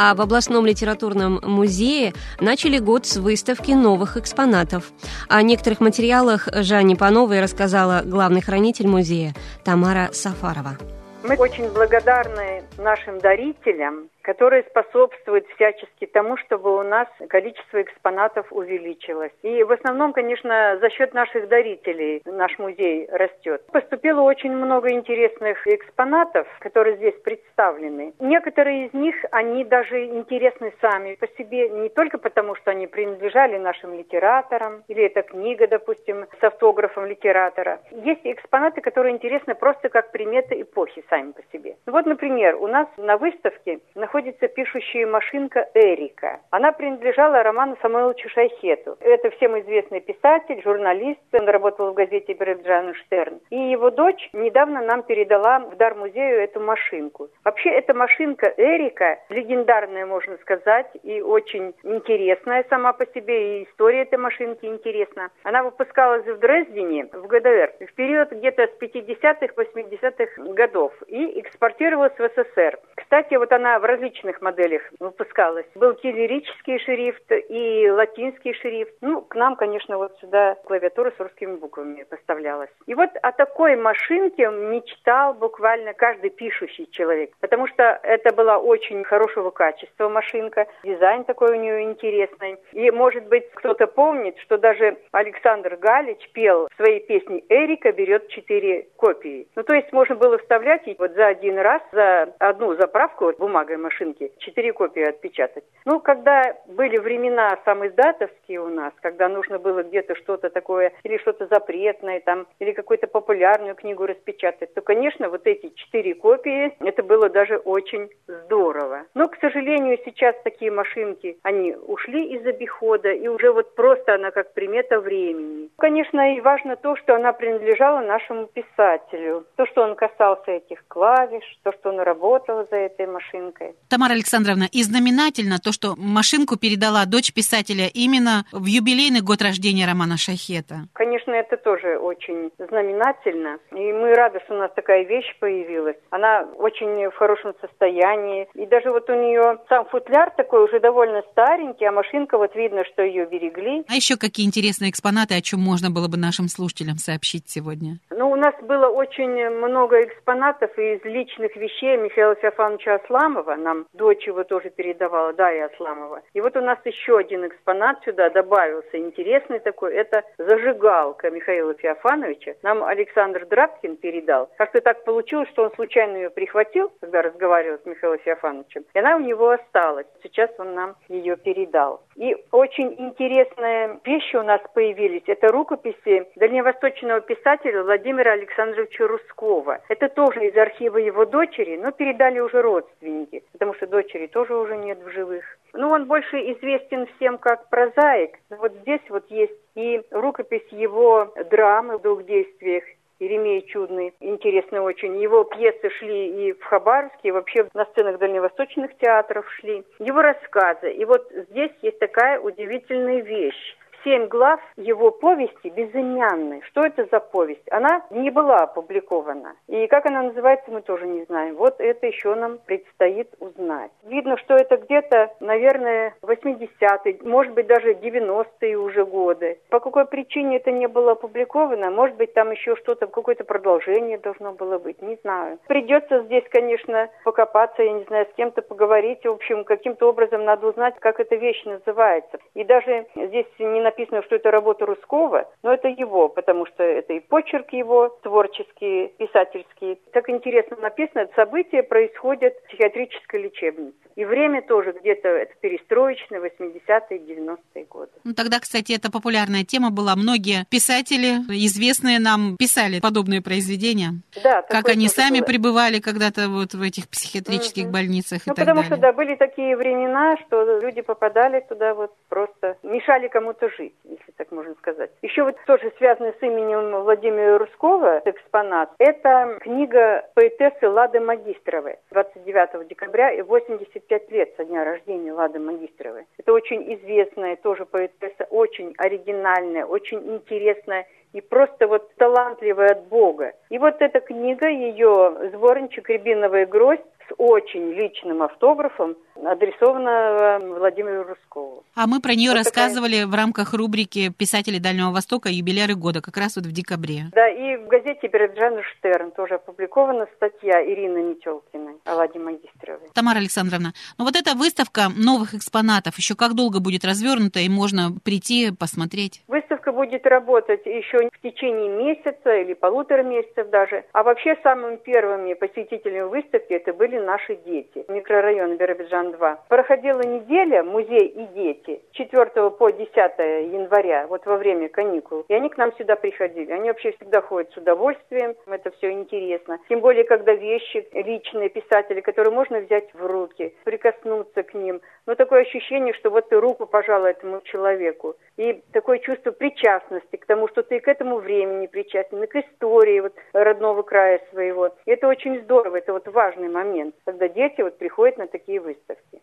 [0.00, 4.92] А в областном литературном музее начали год с выставки новых экспонатов.
[5.28, 10.78] О некоторых материалах Жанне Пановой рассказала главный хранитель музея Тамара Сафарова.
[11.24, 19.32] Мы очень благодарны нашим дарителям, которые способствуют всячески тому, чтобы у нас количество экспонатов увеличилось.
[19.40, 23.62] И в основном, конечно, за счет наших дарителей наш музей растет.
[23.72, 28.12] Поступило очень много интересных экспонатов, которые здесь представлены.
[28.20, 33.56] Некоторые из них, они даже интересны сами по себе, не только потому, что они принадлежали
[33.56, 37.80] нашим литераторам, или это книга, допустим, с автографом литератора.
[37.92, 41.76] Есть экспонаты, которые интересны просто как приметы эпохи сами по себе.
[41.86, 46.40] Вот, например, у нас на выставке находится находится пишущая машинка Эрика.
[46.50, 48.96] Она принадлежала Роману Самойловичу Шайхету.
[48.98, 51.20] Это всем известный писатель, журналист.
[51.32, 53.38] Он работал в газете Биробиджан Штерн.
[53.50, 57.28] И его дочь недавно нам передала в дар музею эту машинку.
[57.44, 63.60] Вообще, эта машинка Эрика легендарная, можно сказать, и очень интересная сама по себе.
[63.60, 65.30] И история этой машинки интересна.
[65.44, 72.18] Она выпускалась в Дрездене, в ГДР, в период где-то с 50-х, 80-х годов и экспортировалась
[72.18, 72.80] в СССР.
[72.96, 75.66] Кстати, вот она в различных моделях выпускалась.
[75.74, 78.94] Был кириллический шрифт и латинский шрифт.
[79.00, 82.70] Ну, к нам, конечно, вот сюда клавиатура с русскими буквами поставлялась.
[82.86, 89.04] И вот о такой машинке мечтал буквально каждый пишущий человек, потому что это была очень
[89.04, 92.58] хорошего качества машинка, дизайн такой у нее интересный.
[92.72, 98.28] И, может быть, кто-то помнит, что даже Александр Галич пел в своей песне «Эрика берет
[98.28, 99.48] четыре копии».
[99.56, 103.76] Ну, то есть можно было вставлять вот за один раз, за одну заправку вот, бумагой
[103.88, 105.64] машинки, четыре копии отпечатать.
[105.86, 111.46] Ну, когда были времена самоиздатовские у нас, когда нужно было где-то что-то такое, или что-то
[111.46, 117.30] запретное там, или какую-то популярную книгу распечатать, то, конечно, вот эти четыре копии, это было
[117.30, 119.06] даже очень здорово.
[119.14, 124.30] Но, к сожалению, сейчас такие машинки, они ушли из обихода, и уже вот просто она
[124.30, 125.70] как примета времени.
[125.78, 129.46] Конечно, и важно то, что она принадлежала нашему писателю.
[129.56, 133.74] То, что он касался этих клавиш, то, что он работал за этой машинкой.
[133.88, 139.86] Тамара Александровна, и знаменательно то, что машинку передала дочь писателя именно в юбилейный год рождения
[139.86, 140.88] Романа Шахета.
[140.92, 143.58] Конечно, это тоже очень знаменательно.
[143.72, 145.96] И мы рады, что у нас такая вещь появилась.
[146.10, 148.48] Она очень в хорошем состоянии.
[148.54, 152.84] И даже вот у нее сам футляр такой уже довольно старенький, а машинка вот видно,
[152.92, 153.84] что ее берегли.
[153.88, 157.98] А еще какие интересные экспонаты, о чем можно было бы нашим слушателям сообщить сегодня?
[158.10, 163.56] Ну, у нас было очень много экспонатов из личных вещей Михаила Феофановича Асламова.
[163.68, 166.22] Нам дочь его тоже передавала, да, и Асламова.
[166.32, 169.92] И вот у нас еще один экспонат сюда добавился, интересный такой.
[169.92, 172.54] Это зажигалка Михаила Феофановича.
[172.62, 174.48] Нам Александр Драбкин передал.
[174.56, 178.86] Как-то так получилось, что он случайно ее прихватил, когда разговаривал с Михаилом Феофановичем.
[178.94, 180.06] И она у него осталась.
[180.22, 182.00] Сейчас он нам ее передал.
[182.16, 185.24] И очень интересные вещи у нас появились.
[185.26, 189.80] Это рукописи дальневосточного писателя Владимира Александровича Рускова.
[189.88, 194.76] Это тоже из архива его дочери, но передали уже родственники, потому что дочери тоже уже
[194.76, 195.44] нет в живых.
[195.74, 198.38] Ну, он больше известен всем как прозаик.
[198.50, 202.84] Вот здесь вот есть и рукопись его драмы в двух действиях,
[203.18, 205.20] Еремей Чудный, интересный очень.
[205.20, 209.84] Его пьесы шли и в Хабаровске, и вообще на сценах дальневосточных театров шли.
[209.98, 210.92] Его рассказы.
[210.92, 216.62] И вот здесь есть такая удивительная вещь семь глав его повести безымянной.
[216.62, 217.70] Что это за повесть?
[217.70, 219.54] Она не была опубликована.
[219.66, 221.56] И как она называется, мы тоже не знаем.
[221.56, 223.90] Вот это еще нам предстоит узнать.
[224.04, 229.58] Видно, что это где-то, наверное, 80-е, может быть, даже 90-е уже годы.
[229.70, 231.90] По какой причине это не было опубликовано?
[231.90, 235.58] Может быть, там еще что-то, какое-то продолжение должно было быть, не знаю.
[235.66, 239.24] Придется здесь, конечно, покопаться, я не знаю, с кем-то поговорить.
[239.24, 242.38] В общем, каким-то образом надо узнать, как эта вещь называется.
[242.54, 247.14] И даже здесь не написано, что это работа Русского, но это его, потому что это
[247.14, 249.98] и почерк его творческий, писательский.
[250.12, 253.96] Так интересно написано, это событие происходит в психиатрической лечебнице.
[254.16, 258.10] И время тоже где-то это перестроечное, 80-е, 90-е годы.
[258.24, 260.16] Ну, тогда, кстати, это популярная тема была.
[260.16, 264.20] Многие писатели, известные нам, писали подобные произведения.
[264.42, 265.46] Да, как они сами было.
[265.46, 267.92] пребывали когда-то вот в этих психиатрических угу.
[267.92, 268.96] больницах ну, и так потому далее.
[268.96, 274.32] что, да, были такие времена, что люди попадали туда вот просто, мешали кому-то жить, если
[274.36, 275.10] так можно сказать.
[275.22, 282.88] Еще вот тоже связанный с именем Владимира Русского экспонат, это книга поэтессы Лады Магистровой 29
[282.88, 286.26] декабря и 85 лет со дня рождения Лады Магистровой.
[286.38, 293.52] Это очень известная тоже поэтесса, очень оригинальная, очень интересная и просто вот талантливая от Бога.
[293.68, 301.84] И вот эта книга, ее сборничек «Рябиновая гроздь» с очень личным автографом, адресована Владимиру Рускову.
[301.94, 303.26] А мы про нее вот рассказывали такая...
[303.26, 305.48] в рамках рубрики «Писатели Дальнего Востока.
[305.48, 307.26] Юбиляры года», как раз вот в декабре.
[307.32, 313.08] Да, и в газете «Биробиджан Штерн» тоже опубликована статья Ирины Метелкиной о Ладе Магистровой.
[313.14, 318.10] Тамара Александровна, ну вот эта выставка новых экспонатов еще как долго будет развернута и можно
[318.24, 319.42] прийти посмотреть?
[319.48, 324.04] Выставка будет работать еще в течение месяца или полутора месяцев даже.
[324.12, 328.04] А вообще самыми первыми посетителями выставки это были наши дети.
[328.08, 329.58] Микрорайон Биробиджан-2.
[329.68, 335.44] Проходила неделя «Музей и дети» 4 по 10 января, вот во время каникул.
[335.48, 336.72] И они к нам сюда приходили.
[336.72, 338.54] Они вообще всегда ходят с удовольствием.
[338.66, 339.78] Это все интересно.
[339.88, 345.00] Тем более, когда вещи личные писатели, которые можно взять в руки, прикоснуться к ним.
[345.26, 348.36] Но такое ощущение, что вот ты руку пожала этому человеку.
[348.56, 353.34] И такое чувство причастности к тому, что ты к этому времени причастен, к истории вот
[353.52, 354.88] родного края своего.
[355.06, 359.40] И это очень здорово, это вот важный момент, когда дети вот приходят на такие выставки.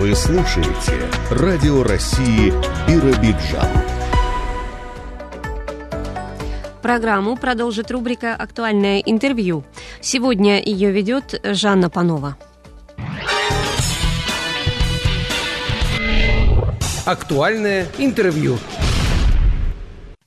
[0.00, 0.92] Вы слушаете
[1.30, 2.50] Радио России
[2.88, 3.68] Биробиджан.
[6.82, 9.64] Программу продолжит рубрика «Актуальное интервью».
[10.00, 12.36] Сегодня ее ведет Жанна Панова.
[17.04, 18.56] Актуальное интервью.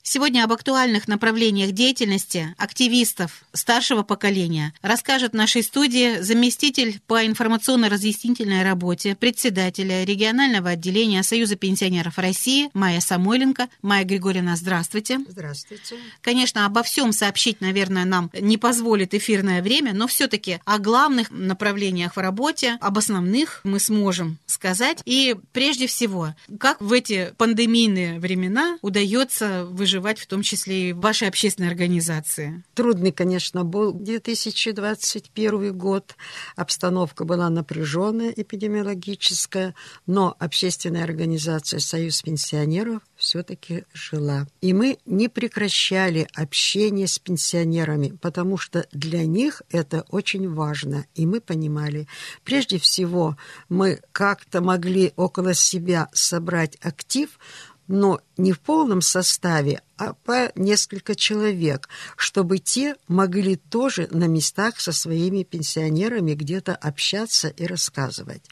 [0.06, 8.64] Сегодня об актуальных направлениях деятельности активистов старшего поколения расскажет в нашей студии заместитель по информационно-разъяснительной
[8.64, 13.70] работе председателя регионального отделения Союза пенсионеров России Майя Самойленко.
[13.80, 15.20] Майя Григорьевна, здравствуйте.
[15.26, 15.96] Здравствуйте.
[16.20, 22.16] Конечно, обо всем сообщить, наверное, нам не позволит эфирное время, но все-таки о главных направлениях
[22.16, 25.00] в работе, об основных мы сможем сказать.
[25.06, 30.92] И прежде всего, как в эти пандемийные времена удается выживать выживать, в том числе и
[30.92, 32.64] вашей общественной организации?
[32.74, 36.16] Трудный, конечно, был 2021 год.
[36.56, 39.74] Обстановка была напряженная, эпидемиологическая,
[40.06, 44.48] но общественная организация «Союз пенсионеров» все-таки жила.
[44.60, 51.06] И мы не прекращали общение с пенсионерами, потому что для них это очень важно.
[51.14, 52.08] И мы понимали,
[52.42, 53.36] прежде всего,
[53.68, 57.38] мы как-то могли около себя собрать актив,
[57.86, 64.80] но не в полном составе, а по несколько человек, чтобы те могли тоже на местах
[64.80, 68.42] со своими пенсионерами где-то общаться и рассказывать.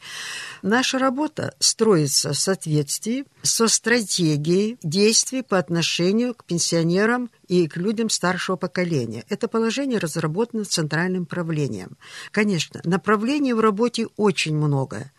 [0.61, 8.09] Наша работа строится в соответствии со стратегией действий по отношению к пенсионерам и к людям
[8.09, 9.25] старшего поколения.
[9.29, 11.97] Это положение разработано Центральным правлением.
[12.31, 15.11] Конечно, направлений в работе очень много,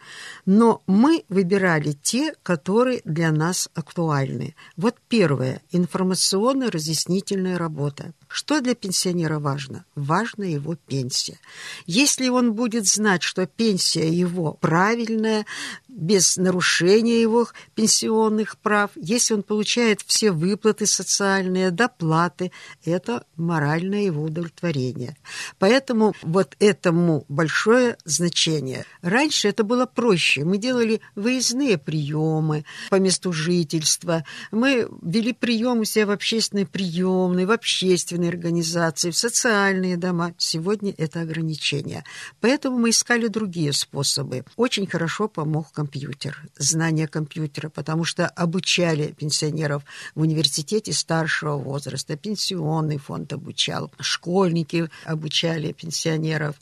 [0.47, 4.55] но мы выбирали те, которые для нас актуальны.
[4.77, 5.63] Вот первое–
[6.15, 8.15] информационно-разъяснительная работа.
[8.35, 9.85] Что для пенсионера важно?
[9.95, 11.39] Важна его пенсия.
[11.87, 15.47] Если он будет знать, что пенсия его правильная,
[15.87, 22.51] без нарушения его пенсионных прав, если он получает все выплаты социальные, доплаты,
[22.85, 25.17] это моральное его удовлетворение.
[25.61, 28.85] Поэтому вот этому большое значение.
[29.01, 30.45] Раньше это было проще.
[30.45, 34.25] Мы делали выездные приемы по месту жительства.
[34.51, 40.35] Мы вели прием у себя в общественной приемной, в общественной общественные организации, в социальные дома.
[40.39, 42.05] Сегодня это ограничение.
[42.41, 44.45] Поэтому мы искали другие способы.
[44.57, 49.83] Очень хорошо помог компьютер, знание компьютера, потому что обучали пенсионеров
[50.15, 56.57] в университете старшего возраста, пенсионный фонд обучал, школьники обучали пенсионеров.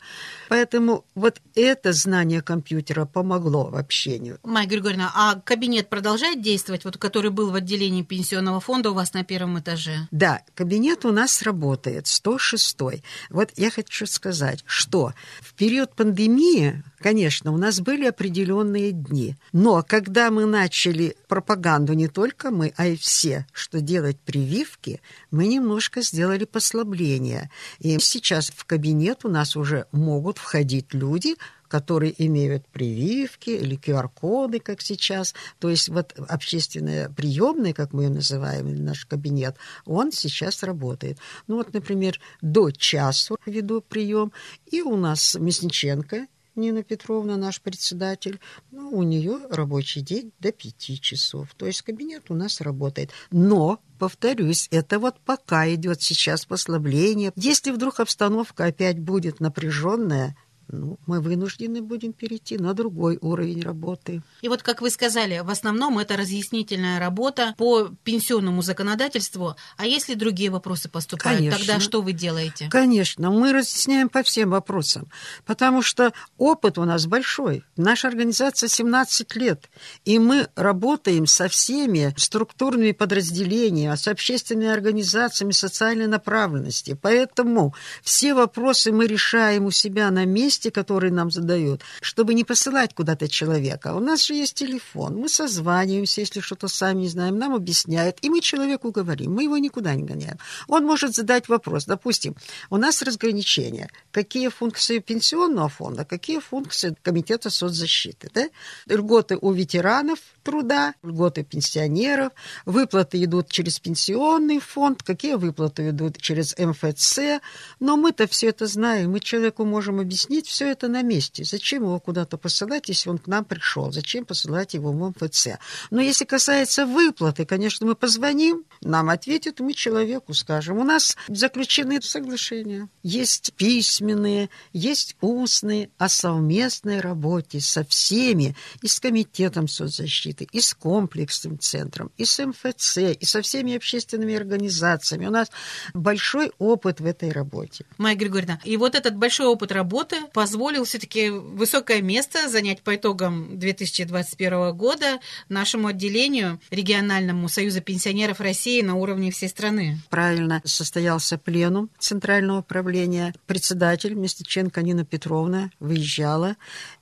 [0.49, 4.35] Поэтому вот это знание компьютера помогло в общении.
[4.43, 9.15] Майя Григорьевна, а кабинет продолжает действовать, вот который был в отделении пенсионного фонда у вас
[9.15, 10.09] на первом этаже?
[10.11, 13.03] Да, кабинет у нас работает, 106 -й.
[13.31, 19.83] Вот я хочу сказать, что в период пандемии, конечно, у нас были определенные дни, но
[19.83, 26.03] когда мы начали пропаганду, не только мы, а и все, что делать прививки, мы немножко
[26.03, 27.51] сделали послабление.
[27.79, 31.37] И сейчас в кабинет у нас уже могут входить люди,
[31.73, 35.35] которые имеют прививки или QR-коды, как сейчас.
[35.59, 39.57] То есть вот общественная приемная, как мы ее называем, наш кабинет,
[39.87, 41.17] он сейчас работает.
[41.47, 44.33] Ну вот, например, до часу веду прием,
[44.71, 48.39] и у нас Мясниченко Нина Петровна, наш председатель,
[48.71, 51.55] ну, у нее рабочий день до пяти часов.
[51.57, 53.13] То есть кабинет у нас работает.
[53.31, 57.33] Но повторюсь, это вот пока идет сейчас послабление.
[57.35, 60.37] Если вдруг обстановка опять будет напряженная,
[60.69, 64.23] ну, мы вынуждены будем перейти на другой уровень работы.
[64.41, 69.57] И вот, как вы сказали, в основном это разъяснительная работа по пенсионному законодательству.
[69.77, 71.59] А если другие вопросы поступают, Конечно.
[71.59, 72.69] тогда что вы делаете?
[72.71, 75.09] Конечно, мы разъясняем по всем вопросам,
[75.45, 77.65] потому что опыт у нас большой.
[77.77, 79.71] Наша организация 17 лет,
[80.05, 86.97] и мы работаем со всеми структурными подразделениями, с общественными организациями социальной направленности.
[87.01, 92.45] Поэтому все вопросы мы решаем у себя на месте, сложности, которые нам задают, чтобы не
[92.45, 93.95] посылать куда-то человека.
[93.95, 98.31] У нас же есть телефон, мы созваниваемся, если что-то сами не знаем, нам объясняют, и
[98.31, 100.39] мы человеку говорим, мы его никуда не гоняем.
[100.69, 102.35] Он может задать вопрос, допустим,
[102.71, 108.49] у нас разграничение, какие функции пенсионного фонда, какие функции комитета соцзащиты, да?
[108.87, 112.33] Льготы у ветеранов труда, льготы пенсионеров,
[112.67, 117.41] выплаты идут через пенсионный фонд, какие выплаты идут через МФЦ,
[117.81, 121.45] но мы-то все это знаем, мы человеку можем объяснить все это на месте.
[121.45, 123.93] Зачем его куда-то посылать, если он к нам пришел?
[123.93, 125.59] Зачем посылать его в МФЦ?
[125.91, 130.79] Но если касается выплаты, конечно, мы позвоним, нам ответят, мы человеку скажем.
[130.79, 132.89] У нас заключены соглашения.
[133.03, 140.75] Есть письменные, есть устные о совместной работе со всеми, и с Комитетом соцзащиты, и с
[140.75, 145.27] комплексным центром, и с МФЦ, и со всеми общественными организациями.
[145.27, 145.49] У нас
[145.95, 147.85] большой опыт в этой работе.
[147.99, 153.59] Майя Григорьевна, и вот этот большой опыт работы позволил все-таки высокое место занять по итогам
[153.59, 159.99] 2021 года нашему отделению региональному Союза пенсионеров России на уровне всей страны.
[160.11, 163.35] Правильно состоялся пленум Центрального управления.
[163.47, 166.57] Председатель Местеченко Нина Петровна выезжала.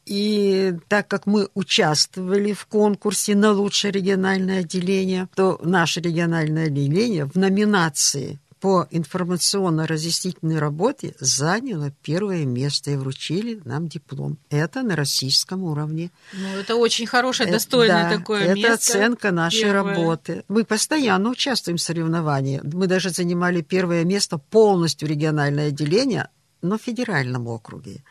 [0.07, 7.27] И так как мы участвовали в конкурсе на лучшее региональное отделение, то наше региональное отделение
[7.27, 14.39] в номинации по информационно-разъяснительной работе заняла первое место и вручили нам диплом.
[14.51, 16.11] Это на российском уровне.
[16.35, 18.69] Ну, это очень хорошее, э, достойное это, такое да, место.
[18.69, 19.95] Это оценка нашей первое.
[19.95, 20.45] работы.
[20.49, 22.63] Мы постоянно участвуем в соревнованиях.
[22.65, 26.29] Мы даже занимали первое место полностью региональное отделение
[26.63, 28.03] в федеральном округе.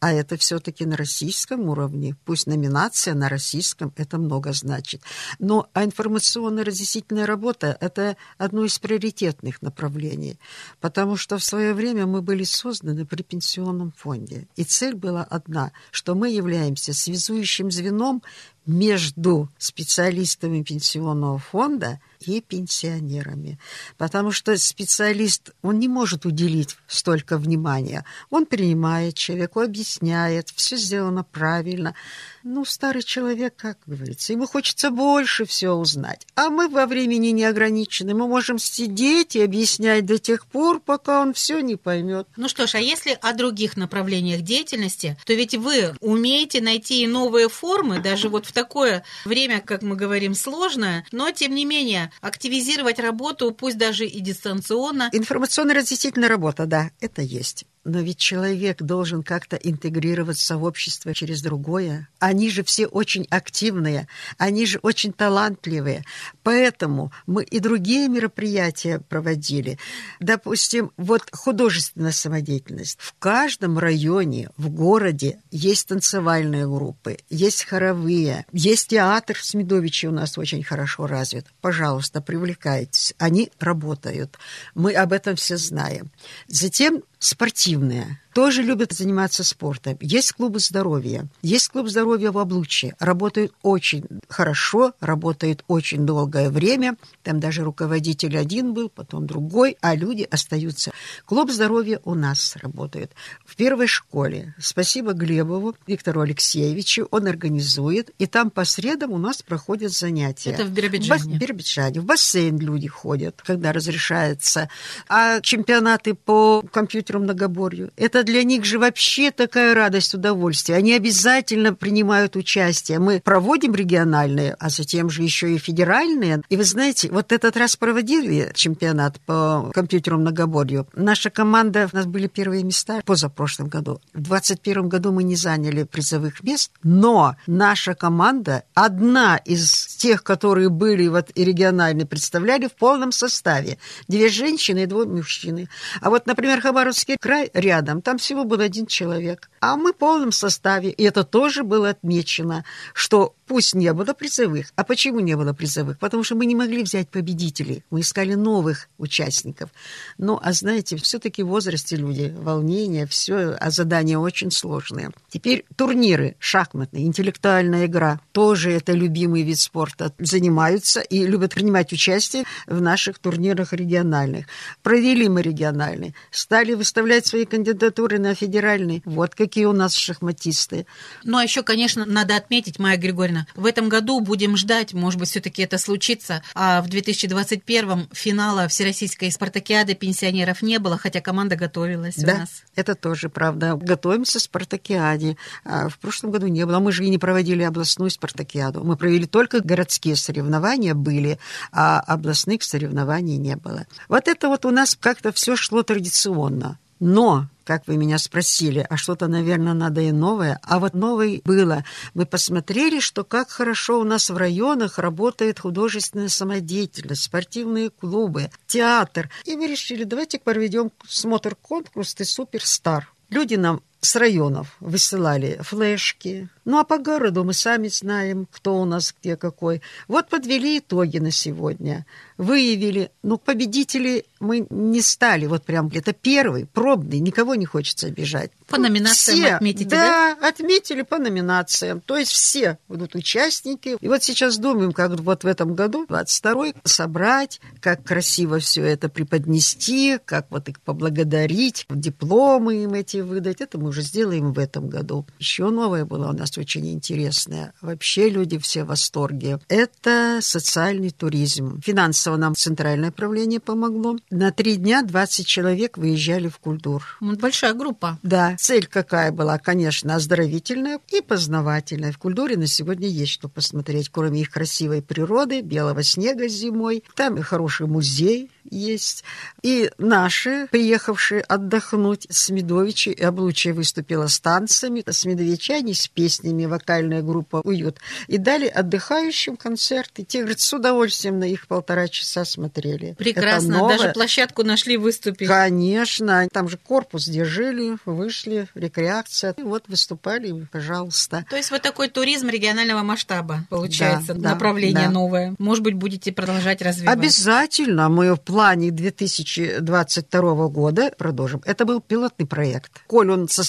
[0.00, 2.16] А это все-таки на российском уровне.
[2.24, 5.02] Пусть номинация на российском, это много значит.
[5.38, 10.38] Но а информационно-разъяснительная работа– это одно из приоритетных направлений,
[10.80, 14.46] потому что в свое время мы были созданы при пенсионном фонде.
[14.56, 18.22] И цель была одна, что мы являемся связующим звеном
[18.66, 23.58] между специалистами пенсионного фонда и пенсионерами.
[23.96, 28.04] Потому что специалист, он не может уделить столько внимания.
[28.30, 31.94] Он принимает человеку, объясняет, все сделано правильно.
[32.42, 36.26] Ну, старый человек, как говорится, ему хочется больше все узнать.
[36.34, 38.14] А мы во времени не ограничены.
[38.14, 42.28] Мы можем сидеть и объяснять до тех пор, пока он все не поймет.
[42.36, 47.06] Ну что ж, а если о других направлениях деятельности, то ведь вы умеете найти и
[47.06, 52.07] новые формы, даже вот в такое время, как мы говорим, сложное, но тем не менее
[52.20, 55.10] активизировать работу, пусть даже и дистанционно.
[55.12, 57.64] Информационно-разъяснительная работа, да, это есть.
[57.88, 62.06] Но ведь человек должен как-то интегрироваться в общество через другое.
[62.18, 66.04] Они же все очень активные, они же очень талантливые.
[66.42, 69.78] Поэтому мы и другие мероприятия проводили.
[70.20, 72.98] Допустим, вот художественная самодеятельность.
[73.00, 80.12] В каждом районе, в городе есть танцевальные группы, есть хоровые, есть театр в Смедовиче у
[80.12, 81.46] нас очень хорошо развит.
[81.62, 83.14] Пожалуйста, привлекайтесь.
[83.16, 84.38] Они работают.
[84.74, 86.10] Мы об этом все знаем.
[86.48, 89.96] Затем спортивные тоже любят заниматься спортом.
[90.00, 91.26] Есть клубы здоровья.
[91.42, 92.94] Есть клуб здоровья в Облучье.
[92.98, 96.96] Работают очень хорошо, работают очень долгое время.
[97.22, 100.92] Там даже руководитель один был, потом другой, а люди остаются.
[101.24, 103.12] Клуб здоровья у нас работает.
[103.44, 104.54] В первой школе.
[104.58, 107.08] Спасибо Глебову Виктору Алексеевичу.
[107.10, 108.10] Он организует.
[108.18, 110.50] И там по средам у нас проходят занятия.
[110.50, 111.36] Это в Биробиджане.
[111.36, 112.00] В Биробиджане.
[112.00, 114.68] В бассейн люди ходят, когда разрешается.
[115.08, 117.90] А чемпионаты по компьютеру многоборью.
[117.96, 120.78] Это для них же вообще такая радость, удовольствие.
[120.78, 122.98] Они обязательно принимают участие.
[122.98, 126.42] Мы проводим региональные, а затем же еще и федеральные.
[126.48, 130.86] И вы знаете, вот этот раз проводили чемпионат по компьютеру многоборью.
[130.94, 134.00] Наша команда, у нас были первые места позапрошлом году.
[134.12, 140.68] В 2021 году мы не заняли призовых мест, но наша команда одна из тех, которые
[140.68, 143.78] были вот и региональные, представляли в полном составе.
[144.08, 145.68] Две женщины и двое мужчины.
[146.00, 149.50] А вот, например, Хабаровский край рядом, там всего был один человек.
[149.60, 150.88] А мы в полном составе.
[150.88, 154.72] И это тоже было отмечено, что пусть не было призовых.
[154.76, 155.98] А почему не было призовых?
[155.98, 157.82] Потому что мы не могли взять победителей.
[157.90, 159.70] Мы искали новых участников.
[160.18, 165.10] Ну, а знаете, все-таки в возрасте люди, волнение, все, а задания очень сложные.
[165.30, 168.20] Теперь турниры шахматные, интеллектуальная игра.
[168.32, 170.12] Тоже это любимый вид спорта.
[170.18, 174.46] Занимаются и любят принимать участие в наших турнирах региональных.
[174.82, 176.14] Провели мы региональные.
[176.30, 179.02] Стали выставлять свои кандидатуры на федеральный.
[179.04, 180.86] Вот какие у нас шахматисты.
[181.24, 185.20] Ну, а еще, конечно, надо отметить, Майя Григорьевна, Григорьевна, в этом году будем ждать, может
[185.20, 191.56] быть, все-таки это случится, а в 2021 финала Всероссийской спартакиады пенсионеров не было, хотя команда
[191.56, 192.48] готовилась да, у нас.
[192.74, 193.76] это тоже правда.
[193.76, 195.36] Готовимся к спартакиаде.
[195.64, 196.78] А в прошлом году не было.
[196.78, 198.84] Мы же и не проводили областную спартакиаду.
[198.84, 201.38] Мы провели только городские соревнования были,
[201.72, 203.86] а областных соревнований не было.
[204.08, 206.78] Вот это вот у нас как-то все шло традиционно.
[207.00, 210.58] Но как вы меня спросили, а что-то, наверное, надо и новое.
[210.62, 211.84] А вот новое было.
[212.14, 219.28] Мы посмотрели, что как хорошо у нас в районах работает художественная самодеятельность, спортивные клубы, театр.
[219.44, 223.12] И мы решили, давайте проведем смотр конкурс «Ты суперстар».
[223.28, 226.48] Люди нам с районов высылали флешки.
[226.64, 229.80] Ну, а по городу мы сами знаем, кто у нас где какой.
[230.06, 232.04] Вот подвели итоги на сегодня.
[232.36, 233.10] Выявили.
[233.22, 235.46] Ну, победители мы не стали.
[235.46, 237.20] Вот прям это первый, пробный.
[237.20, 238.50] Никого не хочется обижать.
[238.68, 240.36] По номинациям все, отметите, да?
[240.40, 242.02] Да, отметили по номинациям.
[242.02, 243.96] То есть все будут участники.
[243.98, 249.08] И вот сейчас думаем, как вот в этом году, 22-й, собрать, как красиво все это
[249.08, 253.62] преподнести, как вот их поблагодарить, дипломы им эти выдать.
[253.62, 255.26] Это мы уже сделаем в этом году.
[255.38, 257.72] Еще новое было у нас очень интересное.
[257.80, 259.60] Вообще люди все в восторге.
[259.68, 261.80] Это социальный туризм.
[261.80, 264.16] Финансово нам Центральное правление помогло.
[264.30, 267.04] На три дня 20 человек выезжали в культур.
[267.20, 268.18] Большая группа.
[268.22, 268.56] Да.
[268.58, 269.58] Цель какая была?
[269.58, 272.12] Конечно, оздоровительная и познавательная.
[272.12, 277.04] В культуре на сегодня есть что посмотреть, кроме их красивой природы, белого снега зимой.
[277.14, 279.24] Там и хороший музей, есть.
[279.62, 286.66] И наши, приехавшие отдохнуть с Медовичи, и Облучья выступила с танцами, с медовичане с песнями,
[286.66, 287.98] вокальная группа «Уют».
[288.26, 290.24] И дали отдыхающим концерты.
[290.24, 293.14] Те, говорят, с удовольствием на их полтора часа смотрели.
[293.16, 293.86] Прекрасно.
[293.88, 295.46] Даже площадку нашли выступить.
[295.46, 296.48] Конечно.
[296.52, 299.54] Там же корпус держали, вышли, рекреация.
[299.56, 301.46] И вот выступали, пожалуйста.
[301.48, 305.10] То есть вот такой туризм регионального масштаба, получается, да, направление да.
[305.12, 305.54] новое.
[305.58, 307.16] Может быть, будете продолжать развивать?
[307.16, 308.08] Обязательно.
[308.08, 311.62] Мы в плане 2022 года продолжим.
[311.64, 312.90] Это был пилотный проект.
[313.06, 313.67] Коль он состоялся,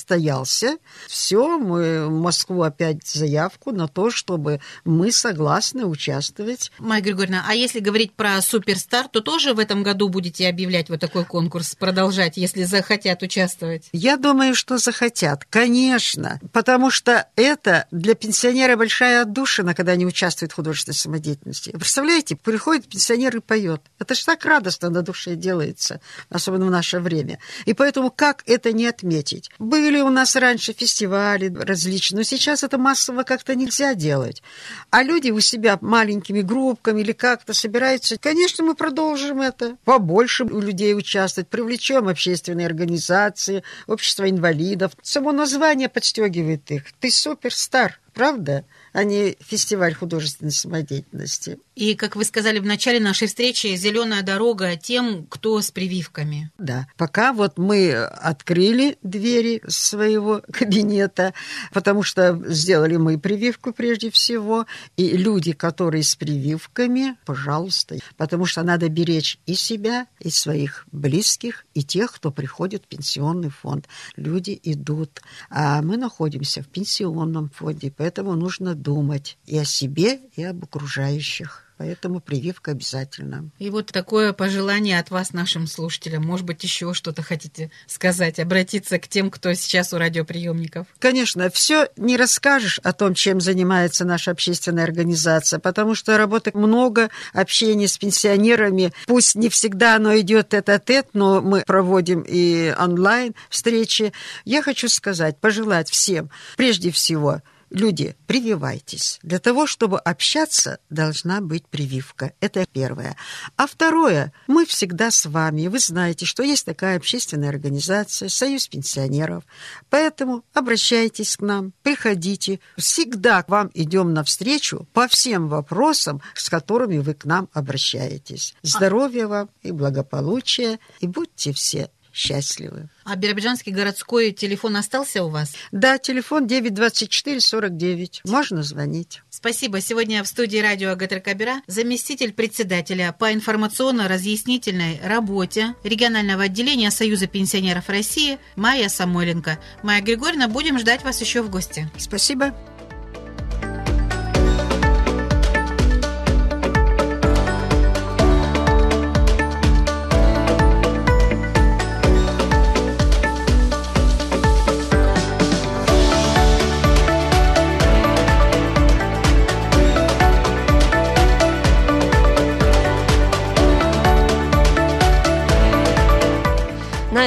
[1.08, 6.72] все, мы в Москву опять заявку на то, чтобы мы согласны участвовать.
[6.80, 11.00] Майя Григорьевна, а если говорить про Суперстар, то тоже в этом году будете объявлять вот
[11.00, 13.89] такой конкурс, продолжать, если захотят участвовать?
[13.91, 20.52] Я думаю, что захотят, конечно, потому что это для пенсионера большая отдушина, когда они участвуют
[20.52, 21.72] в художественной самодеятельности.
[21.72, 23.82] Представляете, приходит пенсионер и поет.
[24.00, 27.39] Это же так радостно на душе делается, особенно в наше время.
[27.66, 29.50] И поэтому как это не отметить?
[29.60, 34.44] Были у нас раньше фестивали различные, но сейчас это массово как-то нельзя делать.
[34.92, 38.18] А люди у себя маленькими группками или как-то собираются.
[38.18, 39.78] Конечно, мы продолжим это.
[39.86, 44.92] Побольше у людей участвовать, привлечем общественные организации, общество инвалидов.
[45.02, 46.84] Само название подстегивает их.
[47.00, 48.65] Ты суперстар, правда?
[48.93, 51.59] а не фестиваль художественной самодеятельности.
[51.76, 56.51] И, как вы сказали в начале нашей встречи, зеленая дорога тем, кто с прививками.
[56.57, 56.88] Да.
[56.97, 61.34] Пока вот мы открыли двери своего кабинета,
[61.72, 64.65] потому что сделали мы прививку прежде всего,
[64.97, 71.65] и люди, которые с прививками, пожалуйста, потому что надо беречь и себя, и своих близких,
[71.74, 73.88] и тех, кто приходит в пенсионный фонд.
[74.15, 80.43] Люди идут, а мы находимся в пенсионном фонде, поэтому нужно думать и о себе, и
[80.43, 81.70] об окружающих.
[81.80, 83.49] Поэтому прививка обязательно.
[83.57, 86.26] И вот такое пожелание от вас нашим слушателям.
[86.26, 90.88] Может быть, еще что-то хотите сказать, обратиться к тем, кто сейчас у радиоприемников?
[90.99, 97.10] Конечно, все не расскажешь о том, чем занимается наша общественная организация, потому что работы много,
[97.32, 98.91] общения с пенсионерами.
[99.07, 104.12] Пусть не всегда оно идет тет-а-тет, но мы проводим и онлайн встречи.
[104.43, 109.20] Я хочу сказать, пожелать всем, прежде всего, Люди, прививайтесь.
[109.22, 112.34] Для того, чтобы общаться, должна быть прививка.
[112.39, 113.15] Это первое.
[113.57, 115.67] А второе, мы всегда с вами.
[115.67, 119.43] Вы знаете, что есть такая общественная организация, Союз пенсионеров.
[119.89, 122.59] Поэтому обращайтесь к нам, приходите.
[122.78, 128.55] Всегда к вам идем навстречу по всем вопросам, с которыми вы к нам обращаетесь.
[128.63, 132.89] Здоровья вам и благополучия, и будьте все счастливы.
[133.05, 135.53] А Биробиджанский городской телефон остался у вас?
[135.72, 138.22] Да, телефон 924-49.
[138.26, 139.22] Можно звонить.
[139.30, 139.80] Спасибо.
[139.80, 147.88] Сегодня в студии радио Агатра Кабира заместитель председателя по информационно-разъяснительной работе регионального отделения Союза пенсионеров
[147.88, 149.57] России Майя Самойленко.
[149.82, 151.89] Майя Григорьевна, будем ждать вас еще в гости.
[151.97, 152.53] Спасибо.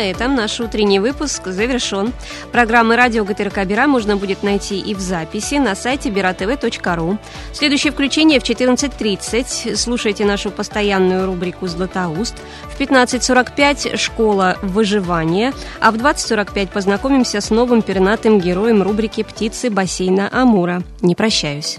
[0.02, 2.12] На этом наш утренний выпуск завершен.
[2.50, 7.18] Программы радио ГТРК Бира можно будет найти и в записи на сайте биратв.ру.
[7.52, 9.76] Следующее включение в 14.30.
[9.76, 12.34] Слушайте нашу постоянную рубрику «Златоуст».
[12.64, 20.28] В 15.45 «Школа выживания», а в 20.45 познакомимся с новым пернатым героем рубрики «Птицы бассейна
[20.32, 20.82] Амура».
[21.00, 21.78] Не прощаюсь.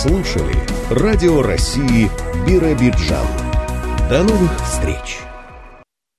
[0.00, 0.56] Слушали
[0.88, 2.10] Радио России
[2.46, 3.26] Биробиджан.
[4.08, 5.29] До новых встреч!